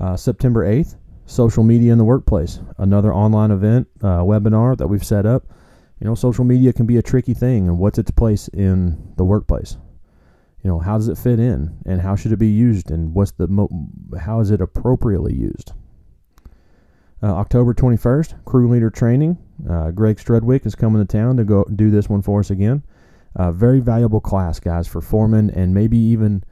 Uh, 0.00 0.16
September 0.16 0.64
8th, 0.64 0.96
social 1.26 1.62
media 1.62 1.92
in 1.92 1.98
the 1.98 2.04
workplace, 2.04 2.60
another 2.78 3.12
online 3.12 3.50
event, 3.50 3.88
uh, 4.02 4.20
webinar 4.20 4.76
that 4.78 4.86
we've 4.86 5.04
set 5.04 5.26
up. 5.26 5.44
You 6.00 6.06
know, 6.06 6.14
social 6.14 6.44
media 6.44 6.72
can 6.72 6.86
be 6.86 6.96
a 6.96 7.02
tricky 7.02 7.34
thing, 7.34 7.68
and 7.68 7.78
what's 7.78 7.98
its 7.98 8.10
place 8.10 8.48
in 8.48 9.12
the 9.16 9.24
workplace? 9.24 9.76
You 10.62 10.70
know, 10.70 10.78
how 10.78 10.96
does 10.96 11.08
it 11.08 11.18
fit 11.18 11.38
in, 11.38 11.76
and 11.84 12.00
how 12.00 12.16
should 12.16 12.32
it 12.32 12.38
be 12.38 12.48
used, 12.48 12.90
and 12.90 13.14
what's 13.14 13.32
the 13.32 13.48
mo- 13.48 13.88
how 14.18 14.40
is 14.40 14.50
it 14.50 14.60
appropriately 14.60 15.34
used? 15.34 15.72
Uh, 17.22 17.34
October 17.34 17.72
21st, 17.72 18.44
crew 18.44 18.68
leader 18.68 18.90
training. 18.90 19.38
Uh, 19.70 19.90
Greg 19.92 20.16
Strudwick 20.16 20.66
is 20.66 20.74
coming 20.74 21.04
to 21.04 21.10
town 21.10 21.36
to 21.36 21.44
go 21.44 21.64
do 21.76 21.90
this 21.90 22.08
one 22.08 22.22
for 22.22 22.40
us 22.40 22.50
again. 22.50 22.82
Uh, 23.36 23.52
very 23.52 23.80
valuable 23.80 24.20
class, 24.20 24.58
guys, 24.58 24.88
for 24.88 25.00
foremen, 25.00 25.50
and 25.50 25.72
maybe 25.72 25.96
even 25.96 26.42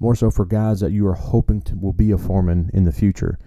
more 0.00 0.14
so 0.14 0.30
for 0.30 0.44
guys 0.44 0.80
that 0.80 0.92
you 0.92 1.06
are 1.06 1.14
hoping 1.14 1.60
to 1.62 1.76
will 1.76 1.92
be 1.92 2.10
a 2.10 2.18
foreman 2.18 2.70
in 2.74 2.84
the 2.84 2.92
future 2.92 3.38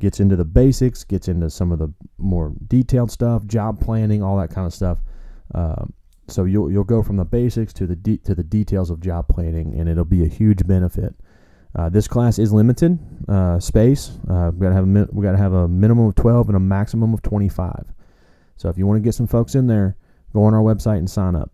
gets 0.00 0.20
into 0.20 0.36
the 0.36 0.44
basics, 0.44 1.04
gets 1.04 1.28
into 1.28 1.48
some 1.48 1.72
of 1.72 1.78
the 1.78 1.92
more 2.18 2.52
detailed 2.66 3.10
stuff, 3.10 3.46
job 3.46 3.80
planning, 3.80 4.22
all 4.22 4.36
that 4.36 4.50
kind 4.50 4.66
of 4.66 4.74
stuff. 4.74 4.98
Uh, 5.54 5.84
so 6.28 6.44
you'll 6.44 6.70
you'll 6.70 6.84
go 6.84 7.02
from 7.02 7.16
the 7.16 7.24
basics 7.24 7.72
to 7.74 7.86
the 7.86 7.96
de- 7.96 8.18
to 8.18 8.34
the 8.34 8.42
details 8.42 8.90
of 8.90 9.00
job 9.00 9.28
planning, 9.28 9.78
and 9.78 9.88
it'll 9.88 10.04
be 10.04 10.24
a 10.24 10.28
huge 10.28 10.66
benefit. 10.66 11.14
Uh, 11.76 11.88
this 11.88 12.06
class 12.06 12.38
is 12.38 12.52
limited 12.52 12.98
uh, 13.28 13.58
space. 13.58 14.12
Uh, 14.28 14.50
we 14.54 14.60
gotta 14.60 14.74
have 14.74 14.84
a 14.84 15.08
we 15.12 15.22
gotta 15.24 15.38
have 15.38 15.52
a 15.52 15.68
minimum 15.68 16.06
of 16.06 16.14
twelve 16.14 16.48
and 16.48 16.56
a 16.56 16.60
maximum 16.60 17.12
of 17.12 17.22
twenty 17.22 17.48
five. 17.48 17.84
So 18.56 18.68
if 18.68 18.78
you 18.78 18.86
want 18.86 18.98
to 18.98 19.06
get 19.06 19.14
some 19.14 19.26
folks 19.26 19.54
in 19.54 19.66
there, 19.66 19.96
go 20.32 20.44
on 20.44 20.54
our 20.54 20.62
website 20.62 20.98
and 20.98 21.10
sign 21.10 21.34
up. 21.34 21.50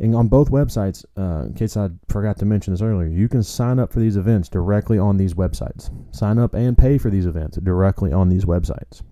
And 0.00 0.14
on 0.16 0.28
both 0.28 0.50
websites, 0.50 1.04
uh, 1.18 1.46
in 1.46 1.54
case 1.54 1.76
I 1.76 1.90
forgot 2.08 2.38
to 2.38 2.46
mention 2.46 2.72
this 2.72 2.80
earlier, 2.80 3.06
you 3.06 3.28
can 3.28 3.42
sign 3.42 3.78
up 3.78 3.92
for 3.92 4.00
these 4.00 4.16
events 4.16 4.48
directly 4.48 4.98
on 4.98 5.18
these 5.18 5.34
websites. 5.34 5.90
Sign 6.14 6.38
up 6.38 6.54
and 6.54 6.76
pay 6.76 6.96
for 6.96 7.10
these 7.10 7.26
events 7.26 7.58
directly 7.58 8.10
on 8.10 8.30
these 8.30 8.46
websites. 8.46 9.02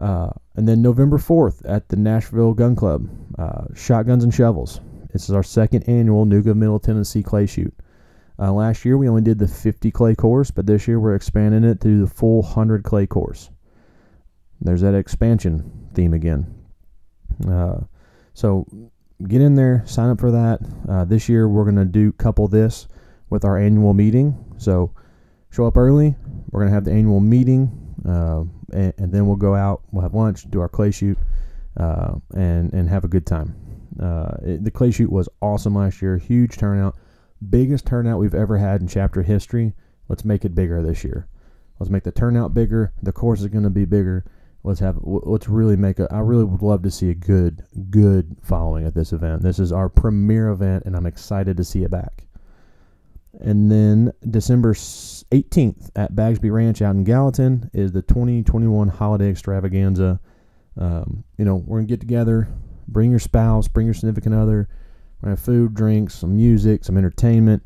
Uh, 0.00 0.30
and 0.56 0.66
then 0.66 0.80
November 0.80 1.18
4th 1.18 1.60
at 1.66 1.88
the 1.90 1.96
Nashville 1.96 2.54
Gun 2.54 2.74
Club, 2.74 3.06
uh, 3.38 3.64
Shotguns 3.74 4.24
and 4.24 4.32
Shovels. 4.32 4.80
This 5.12 5.24
is 5.24 5.34
our 5.34 5.42
second 5.42 5.86
annual 5.86 6.24
NUCA 6.24 6.54
Middle 6.54 6.80
Tennessee 6.80 7.22
Clay 7.22 7.44
Shoot. 7.44 7.74
Uh, 8.40 8.52
last 8.52 8.84
year 8.84 8.96
we 8.96 9.08
only 9.08 9.20
did 9.20 9.38
the 9.38 9.46
50 9.46 9.90
clay 9.90 10.14
course, 10.14 10.50
but 10.50 10.66
this 10.66 10.88
year 10.88 10.98
we're 10.98 11.14
expanding 11.14 11.62
it 11.62 11.80
to 11.82 12.00
the 12.00 12.06
full 12.06 12.42
100 12.42 12.82
clay 12.82 13.06
course. 13.06 13.50
There's 14.60 14.80
that 14.80 14.94
expansion 14.94 15.88
theme 15.94 16.14
again. 16.14 16.54
Uh, 17.46 17.80
so 18.32 18.66
get 19.26 19.42
in 19.42 19.54
there, 19.54 19.82
sign 19.86 20.10
up 20.10 20.20
for 20.20 20.30
that. 20.30 20.60
Uh, 20.88 21.04
this 21.04 21.28
year 21.28 21.48
we're 21.48 21.64
going 21.64 21.76
to 21.76 21.84
do 21.84 22.12
couple 22.12 22.48
this 22.48 22.88
with 23.28 23.44
our 23.44 23.58
annual 23.58 23.92
meeting. 23.92 24.34
So 24.56 24.94
show 25.50 25.66
up 25.66 25.76
early. 25.76 26.16
We're 26.50 26.60
going 26.60 26.70
to 26.70 26.74
have 26.74 26.84
the 26.84 26.92
annual 26.92 27.20
meeting, 27.20 27.70
uh, 28.06 28.44
and, 28.72 28.92
and, 28.98 29.12
then 29.12 29.26
we'll 29.26 29.36
go 29.36 29.54
out. 29.54 29.82
We'll 29.92 30.02
have 30.02 30.14
lunch, 30.14 30.50
do 30.50 30.60
our 30.60 30.68
clay 30.68 30.90
shoot, 30.90 31.16
uh, 31.76 32.14
and 32.34 32.72
and 32.72 32.88
have 32.88 33.04
a 33.04 33.08
good 33.08 33.26
time. 33.26 33.54
Uh, 34.00 34.36
it, 34.42 34.64
the 34.64 34.70
clay 34.70 34.90
shoot 34.90 35.10
was 35.10 35.28
awesome 35.40 35.74
last 35.76 36.02
year. 36.02 36.18
Huge 36.18 36.56
turnout, 36.56 36.96
biggest 37.48 37.86
turnout 37.86 38.18
we've 38.18 38.34
ever 38.34 38.58
had 38.58 38.80
in 38.80 38.88
chapter 38.88 39.22
history. 39.22 39.72
Let's 40.08 40.24
make 40.24 40.44
it 40.44 40.54
bigger 40.54 40.82
this 40.82 41.04
year. 41.04 41.26
Let's 41.78 41.90
make 41.90 42.04
the 42.04 42.12
turnout 42.12 42.52
bigger. 42.52 42.92
The 43.02 43.12
course 43.12 43.40
is 43.40 43.46
going 43.46 43.64
to 43.64 43.70
be 43.70 43.84
bigger 43.84 44.24
let's 44.62 44.80
have 44.80 44.98
let's 45.02 45.48
really 45.48 45.76
make 45.76 45.98
a 45.98 46.12
i 46.12 46.18
really 46.18 46.44
would 46.44 46.62
love 46.62 46.82
to 46.82 46.90
see 46.90 47.10
a 47.10 47.14
good 47.14 47.64
good 47.90 48.36
following 48.42 48.86
at 48.86 48.94
this 48.94 49.12
event 49.12 49.42
this 49.42 49.58
is 49.58 49.72
our 49.72 49.88
premier 49.88 50.48
event 50.48 50.84
and 50.84 50.96
i'm 50.96 51.06
excited 51.06 51.56
to 51.56 51.64
see 51.64 51.82
it 51.82 51.90
back 51.90 52.26
and 53.40 53.70
then 53.70 54.12
december 54.28 54.74
18th 54.74 55.90
at 55.96 56.14
bagsby 56.14 56.50
ranch 56.50 56.82
out 56.82 56.94
in 56.94 57.04
gallatin 57.04 57.70
is 57.72 57.92
the 57.92 58.02
2021 58.02 58.88
holiday 58.88 59.30
extravaganza 59.30 60.20
um, 60.76 61.24
you 61.38 61.44
know 61.44 61.56
we're 61.56 61.78
gonna 61.78 61.86
get 61.86 62.00
together 62.00 62.48
bring 62.86 63.10
your 63.10 63.20
spouse 63.20 63.66
bring 63.66 63.86
your 63.86 63.94
significant 63.94 64.34
other 64.34 64.68
we're 65.20 65.26
gonna 65.26 65.36
have 65.36 65.40
food 65.40 65.74
drinks 65.74 66.14
some 66.14 66.36
music 66.36 66.84
some 66.84 66.96
entertainment 66.96 67.62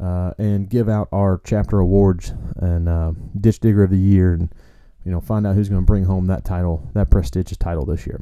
uh, 0.00 0.32
and 0.38 0.70
give 0.70 0.88
out 0.88 1.08
our 1.10 1.40
chapter 1.44 1.80
awards 1.80 2.32
and 2.56 2.88
uh, 2.88 3.12
ditch 3.40 3.58
digger 3.60 3.82
of 3.82 3.90
the 3.90 3.98
year 3.98 4.32
and 4.32 4.52
you 5.08 5.14
know, 5.14 5.22
find 5.22 5.46
out 5.46 5.54
who's 5.54 5.70
going 5.70 5.80
to 5.80 5.86
bring 5.86 6.04
home 6.04 6.26
that 6.26 6.44
title, 6.44 6.86
that 6.92 7.08
prestigious 7.08 7.56
title 7.56 7.86
this 7.86 8.06
year. 8.06 8.20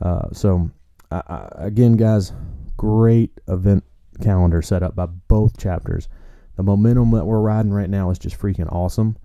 Uh, 0.00 0.30
so, 0.32 0.70
I, 1.10 1.22
I, 1.28 1.48
again, 1.56 1.98
guys, 1.98 2.32
great 2.78 3.38
event 3.48 3.84
calendar 4.22 4.62
set 4.62 4.82
up 4.82 4.96
by 4.96 5.04
both 5.04 5.58
chapters. 5.58 6.08
The 6.56 6.62
momentum 6.62 7.10
that 7.10 7.26
we're 7.26 7.40
riding 7.40 7.70
right 7.70 7.90
now 7.90 8.08
is 8.08 8.18
just 8.18 8.38
freaking 8.38 8.72
awesome. 8.72 9.18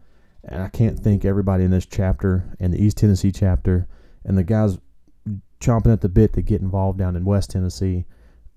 And 0.43 0.61
I 0.61 0.67
can't 0.67 0.99
thank 0.99 1.23
everybody 1.23 1.63
in 1.63 1.71
this 1.71 1.85
chapter 1.85 2.57
and 2.59 2.73
the 2.73 2.83
East 2.83 2.97
Tennessee 2.97 3.31
chapter 3.31 3.87
and 4.25 4.37
the 4.37 4.43
guys 4.43 4.77
chomping 5.61 5.93
at 5.93 6.01
the 6.01 6.09
bit 6.09 6.33
to 6.33 6.41
get 6.41 6.59
involved 6.59 6.99
down 6.99 7.15
in 7.15 7.23
West 7.23 7.51
Tennessee 7.51 8.03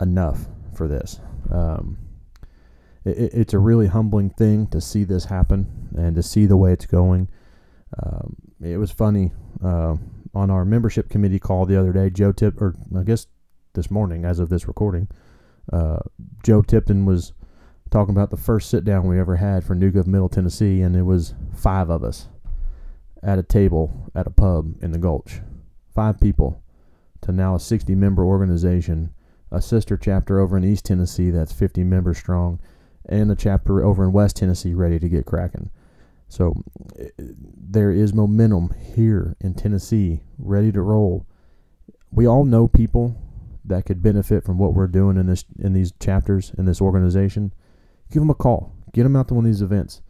enough 0.00 0.46
for 0.74 0.88
this. 0.88 1.20
Um, 1.50 1.98
it, 3.04 3.33
it's 3.35 3.54
a 3.54 3.59
really 3.59 3.87
humbling 3.87 4.30
thing 4.30 4.66
to 4.68 4.80
see 4.80 5.04
this 5.04 5.26
happen 5.26 5.90
and 5.96 6.16
to 6.16 6.22
see 6.22 6.46
the 6.46 6.57
way 6.57 6.72
it's 6.72 6.87
going. 6.87 7.28
Um, 8.02 8.37
it 8.62 8.78
was 8.78 8.90
funny 8.90 9.33
uh, 9.62 9.96
on 10.35 10.50
our 10.50 10.64
membership 10.64 11.09
committee 11.09 11.38
call 11.38 11.66
the 11.66 11.78
other 11.78 11.92
day. 11.92 12.11
Joe 12.11 12.33
Tip, 12.33 12.61
or 12.61 12.74
I 12.96 13.02
guess 13.02 13.26
this 13.74 13.90
morning, 13.90 14.24
as 14.24 14.38
of 14.38 14.48
this 14.48 14.66
recording, 14.66 15.09
uh, 15.72 16.00
Joe 16.42 16.62
Tipton 16.62 17.07
was 17.07 17.33
talking 17.90 18.14
about 18.14 18.30
the 18.30 18.37
first 18.37 18.70
sit 18.70 18.85
down 18.85 19.07
we 19.07 19.20
ever 19.20 19.37
had 19.37 19.64
for 19.64 19.74
of 19.74 20.07
Middle 20.07 20.28
Tennessee, 20.28 20.80
and 20.80 20.96
it 20.96 21.02
was 21.02 21.35
five 21.54 21.90
of 21.90 22.02
us 22.02 22.28
at 23.22 23.38
a 23.38 23.42
table 23.42 24.11
at 24.14 24.26
a 24.26 24.30
pub 24.30 24.74
in 24.83 24.92
the 24.92 24.98
Gulch. 24.98 25.40
Five 25.94 26.20
people 26.20 26.62
to 27.22 27.33
now 27.33 27.54
a 27.54 27.61
60 27.61 27.94
member 27.94 28.24
organization, 28.24 29.14
a 29.50 29.61
sister 29.62 29.96
chapter 29.96 30.40
over 30.40 30.57
in 30.57 30.64
East 30.64 30.87
Tennessee 30.87 31.30
that's 31.30 31.52
50 31.52 31.85
members 31.85 32.18
strong, 32.18 32.61
and 33.07 33.30
a 33.30 33.37
chapter 33.37 33.85
over 33.85 34.04
in 34.04 34.12
West 34.12 34.37
Tennessee 34.37 34.74
ready 34.74 34.98
to 34.98 35.09
get 35.09 35.26
cracking. 35.26 35.70
So 36.28 36.54
there 37.18 37.90
is 37.90 38.14
momentum 38.14 38.74
here 38.94 39.37
in 39.40 39.54
Tennessee, 39.54 40.22
ready 40.38 40.72
to 40.72 40.80
roll. 40.80 41.26
We 42.11 42.26
all 42.26 42.44
know 42.44 42.66
people 42.66 43.16
that 43.64 43.87
could 43.87 44.02
benefit 44.02 44.44
from 44.44 44.59
what 44.59 44.74
we're 44.74 44.87
doing 44.87 45.16
in 45.16 45.26
this 45.26 45.44
in 45.59 45.72
these 45.72 45.92
chapters 46.00 46.52
in 46.59 46.64
this 46.64 46.80
organization. 46.80 47.52
Give 48.11 48.20
them 48.20 48.30
a 48.30 48.35
call. 48.35 48.74
Get 48.92 49.04
them 49.04 49.16
out 49.16 49.28
to 49.28 49.35
one 49.35 49.44
of 49.44 49.50
these 49.50 49.62
events. 49.62 50.02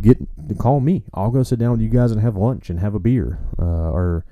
Get 0.00 0.18
call 0.58 0.80
me. 0.80 1.04
I'll 1.14 1.30
go 1.30 1.42
sit 1.42 1.58
down 1.58 1.72
with 1.72 1.80
you 1.80 1.88
guys 1.88 2.12
and 2.12 2.20
have 2.20 2.36
lunch 2.36 2.70
and 2.70 2.80
have 2.80 2.94
a 2.94 3.00
beer, 3.00 3.38
uh, 3.58 3.90
or 3.90 4.24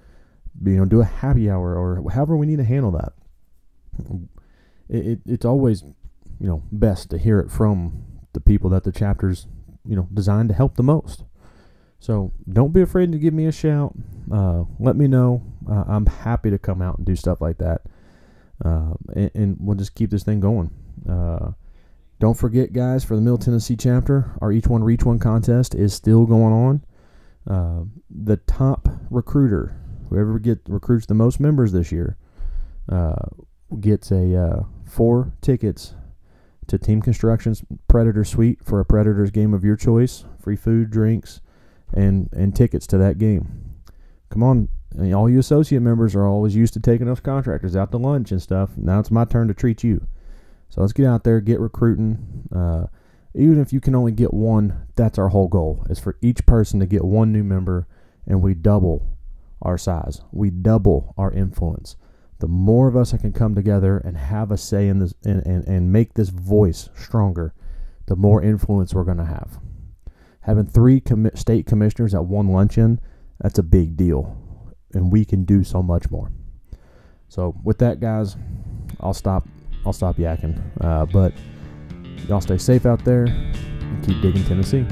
you 0.65 0.77
know, 0.77 0.85
do 0.85 1.01
a 1.01 1.05
happy 1.05 1.51
hour 1.51 1.77
or 1.77 2.11
however 2.11 2.37
we 2.37 2.47
need 2.47 2.59
to 2.59 2.65
handle 2.65 2.91
that. 2.93 3.13
It, 4.89 5.07
it, 5.07 5.21
it's 5.27 5.45
always 5.45 5.83
you 5.83 6.47
know 6.47 6.63
best 6.73 7.11
to 7.11 7.19
hear 7.19 7.39
it 7.39 7.51
from 7.51 8.05
the 8.33 8.41
people 8.41 8.71
that 8.71 8.85
the 8.85 8.93
chapters 8.93 9.47
you 9.87 9.97
know 9.97 10.09
designed 10.13 10.49
to 10.49 10.55
help 10.55 10.77
the 10.77 10.83
most. 10.83 11.25
So 11.99 12.33
don't 12.49 12.73
be 12.73 12.81
afraid 12.81 13.13
to 13.13 13.19
give 13.19 13.35
me 13.35 13.45
a 13.47 13.53
shout. 13.53 13.95
Uh, 14.33 14.65
let 14.79 14.97
me 14.97 15.07
know. 15.07 15.43
Uh, 15.69 15.85
I'm 15.87 16.07
happy 16.07 16.51
to 16.51 16.59
come 16.59 16.81
out 16.81 16.97
and 16.97 17.07
do 17.07 17.15
stuff 17.15 17.43
like 17.43 17.59
that, 17.59 17.83
uh, 18.65 18.95
and, 19.15 19.31
and, 19.35 19.57
we'll 19.61 19.77
just 19.77 19.95
keep 19.95 20.11
this 20.11 20.23
thing 20.23 20.41
going. 20.41 20.71
Uh, 21.09 21.53
don't 22.21 22.39
forget, 22.39 22.73
guys, 22.73 23.05
for 23.05 23.17
the 23.17 23.23
Middle 23.23 23.39
Tennessee 23.39 23.77
chapter, 23.77 24.33
our 24.41 24.53
Each 24.53 24.67
One 24.67 24.85
Reach 24.85 25.05
One 25.05 25.19
contest 25.19 25.75
is 25.75 25.93
still 25.93 26.27
going 26.27 26.53
on. 26.53 26.85
Uh, 27.47 27.85
the 28.11 28.37
top 28.37 28.89
recruiter, 29.11 29.77
whoever 30.09 30.39
get 30.39 30.61
recruits 30.69 31.07
the 31.07 31.15
most 31.15 31.41
members 31.41 31.73
this 31.73 31.91
year, 31.91 32.17
uh, 32.91 33.27
gets 33.81 34.11
a 34.11 34.67
four 34.85 35.33
tickets 35.41 35.95
to 36.67 36.79
Team 36.79 37.03
Construction's 37.03 37.65
Predator 37.89 38.25
Suite 38.25 38.65
for 38.65 38.81
a 38.81 38.85
Predators 38.85 39.31
game 39.31 39.55
of 39.55 39.65
your 39.65 39.77
choice, 39.77 40.25
free 40.39 40.57
food, 40.57 40.91
drinks, 40.91 41.41
and 41.93 42.29
and 42.33 42.55
tickets 42.55 42.87
to 42.89 42.99
that 42.99 43.19
game. 43.19 43.75
Come 44.31 44.43
on, 44.43 44.69
all 45.15 45.29
you 45.29 45.39
associate 45.39 45.83
members 45.83 46.15
are 46.15 46.27
always 46.27 46.55
used 46.55 46.75
to 46.75 46.81
taking 46.81 47.09
us 47.09 47.21
contractors 47.21 47.77
out 47.77 47.91
to 47.93 47.99
lunch 47.99 48.31
and 48.31 48.41
stuff. 48.41 48.71
Now 48.77 49.01
it's 49.01 49.11
my 49.11 49.25
turn 49.25 49.49
to 49.49 49.55
treat 49.55 49.83
you. 49.83 50.07
So 50.69 50.81
let's 50.81 50.93
get 50.93 51.07
out 51.07 51.25
there, 51.25 51.41
get 51.41 51.59
recruiting. 51.59 52.49
Uh, 52.55 52.87
even 53.35 53.61
if 53.61 53.73
you 53.73 53.81
can 53.81 53.95
only 53.95 54.13
get 54.13 54.33
one, 54.33 54.87
that's 54.95 55.19
our 55.19 55.29
whole 55.29 55.49
goal. 55.49 55.85
Is 55.91 55.99
for 55.99 56.17
each 56.21 56.47
person 56.47 56.81
to 56.81 56.87
get 56.87 57.05
one 57.05 57.33
new 57.33 57.45
member, 57.45 57.87
and 58.27 58.43
we 58.43 58.55
double 58.55 59.17
our 59.63 59.79
size. 59.79 60.23
We 60.31 60.51
double 60.51 61.15
our 61.19 61.33
influence 61.33 61.97
the 62.41 62.49
more 62.49 62.89
of 62.89 62.97
us 62.97 63.13
that 63.13 63.21
can 63.21 63.33
come 63.33 63.55
together 63.55 63.99
and 63.99 64.17
have 64.17 64.51
a 64.51 64.57
say 64.57 64.89
in 64.89 64.99
this 64.99 65.15
and, 65.25 65.45
and, 65.47 65.65
and 65.69 65.93
make 65.93 66.15
this 66.15 66.31
voice 66.31 66.89
stronger, 66.97 67.55
the 68.07 68.17
more 68.17 68.43
influence 68.43 68.95
we're 68.95 69.05
going 69.05 69.19
to 69.19 69.25
have. 69.25 69.59
Having 70.41 70.67
three 70.67 71.03
state 71.35 71.67
commissioners 71.67 72.15
at 72.15 72.25
one 72.25 72.49
luncheon, 72.49 72.99
that's 73.41 73.59
a 73.59 73.63
big 73.63 73.97
deal. 73.97 74.37
And 74.93 75.13
we 75.13 75.25
can 75.25 75.45
do 75.45 75.63
so 75.63 75.83
much 75.83 76.11
more. 76.11 76.33
So 77.29 77.55
with 77.63 77.79
that, 77.79 78.01
guys, 78.01 78.37
I'll 79.01 79.15
stop. 79.15 79.47
I'll 79.85 79.93
stop 79.93 80.17
yakking. 80.17 80.61
Uh, 80.81 81.07
but 81.07 81.33
y'all 82.27 82.41
stay 82.41 82.59
safe 82.59 82.87
out 82.87 83.05
there 83.05 83.27
and 83.27 84.05
keep 84.05 84.21
digging 84.23 84.45
Tennessee. 84.45 84.87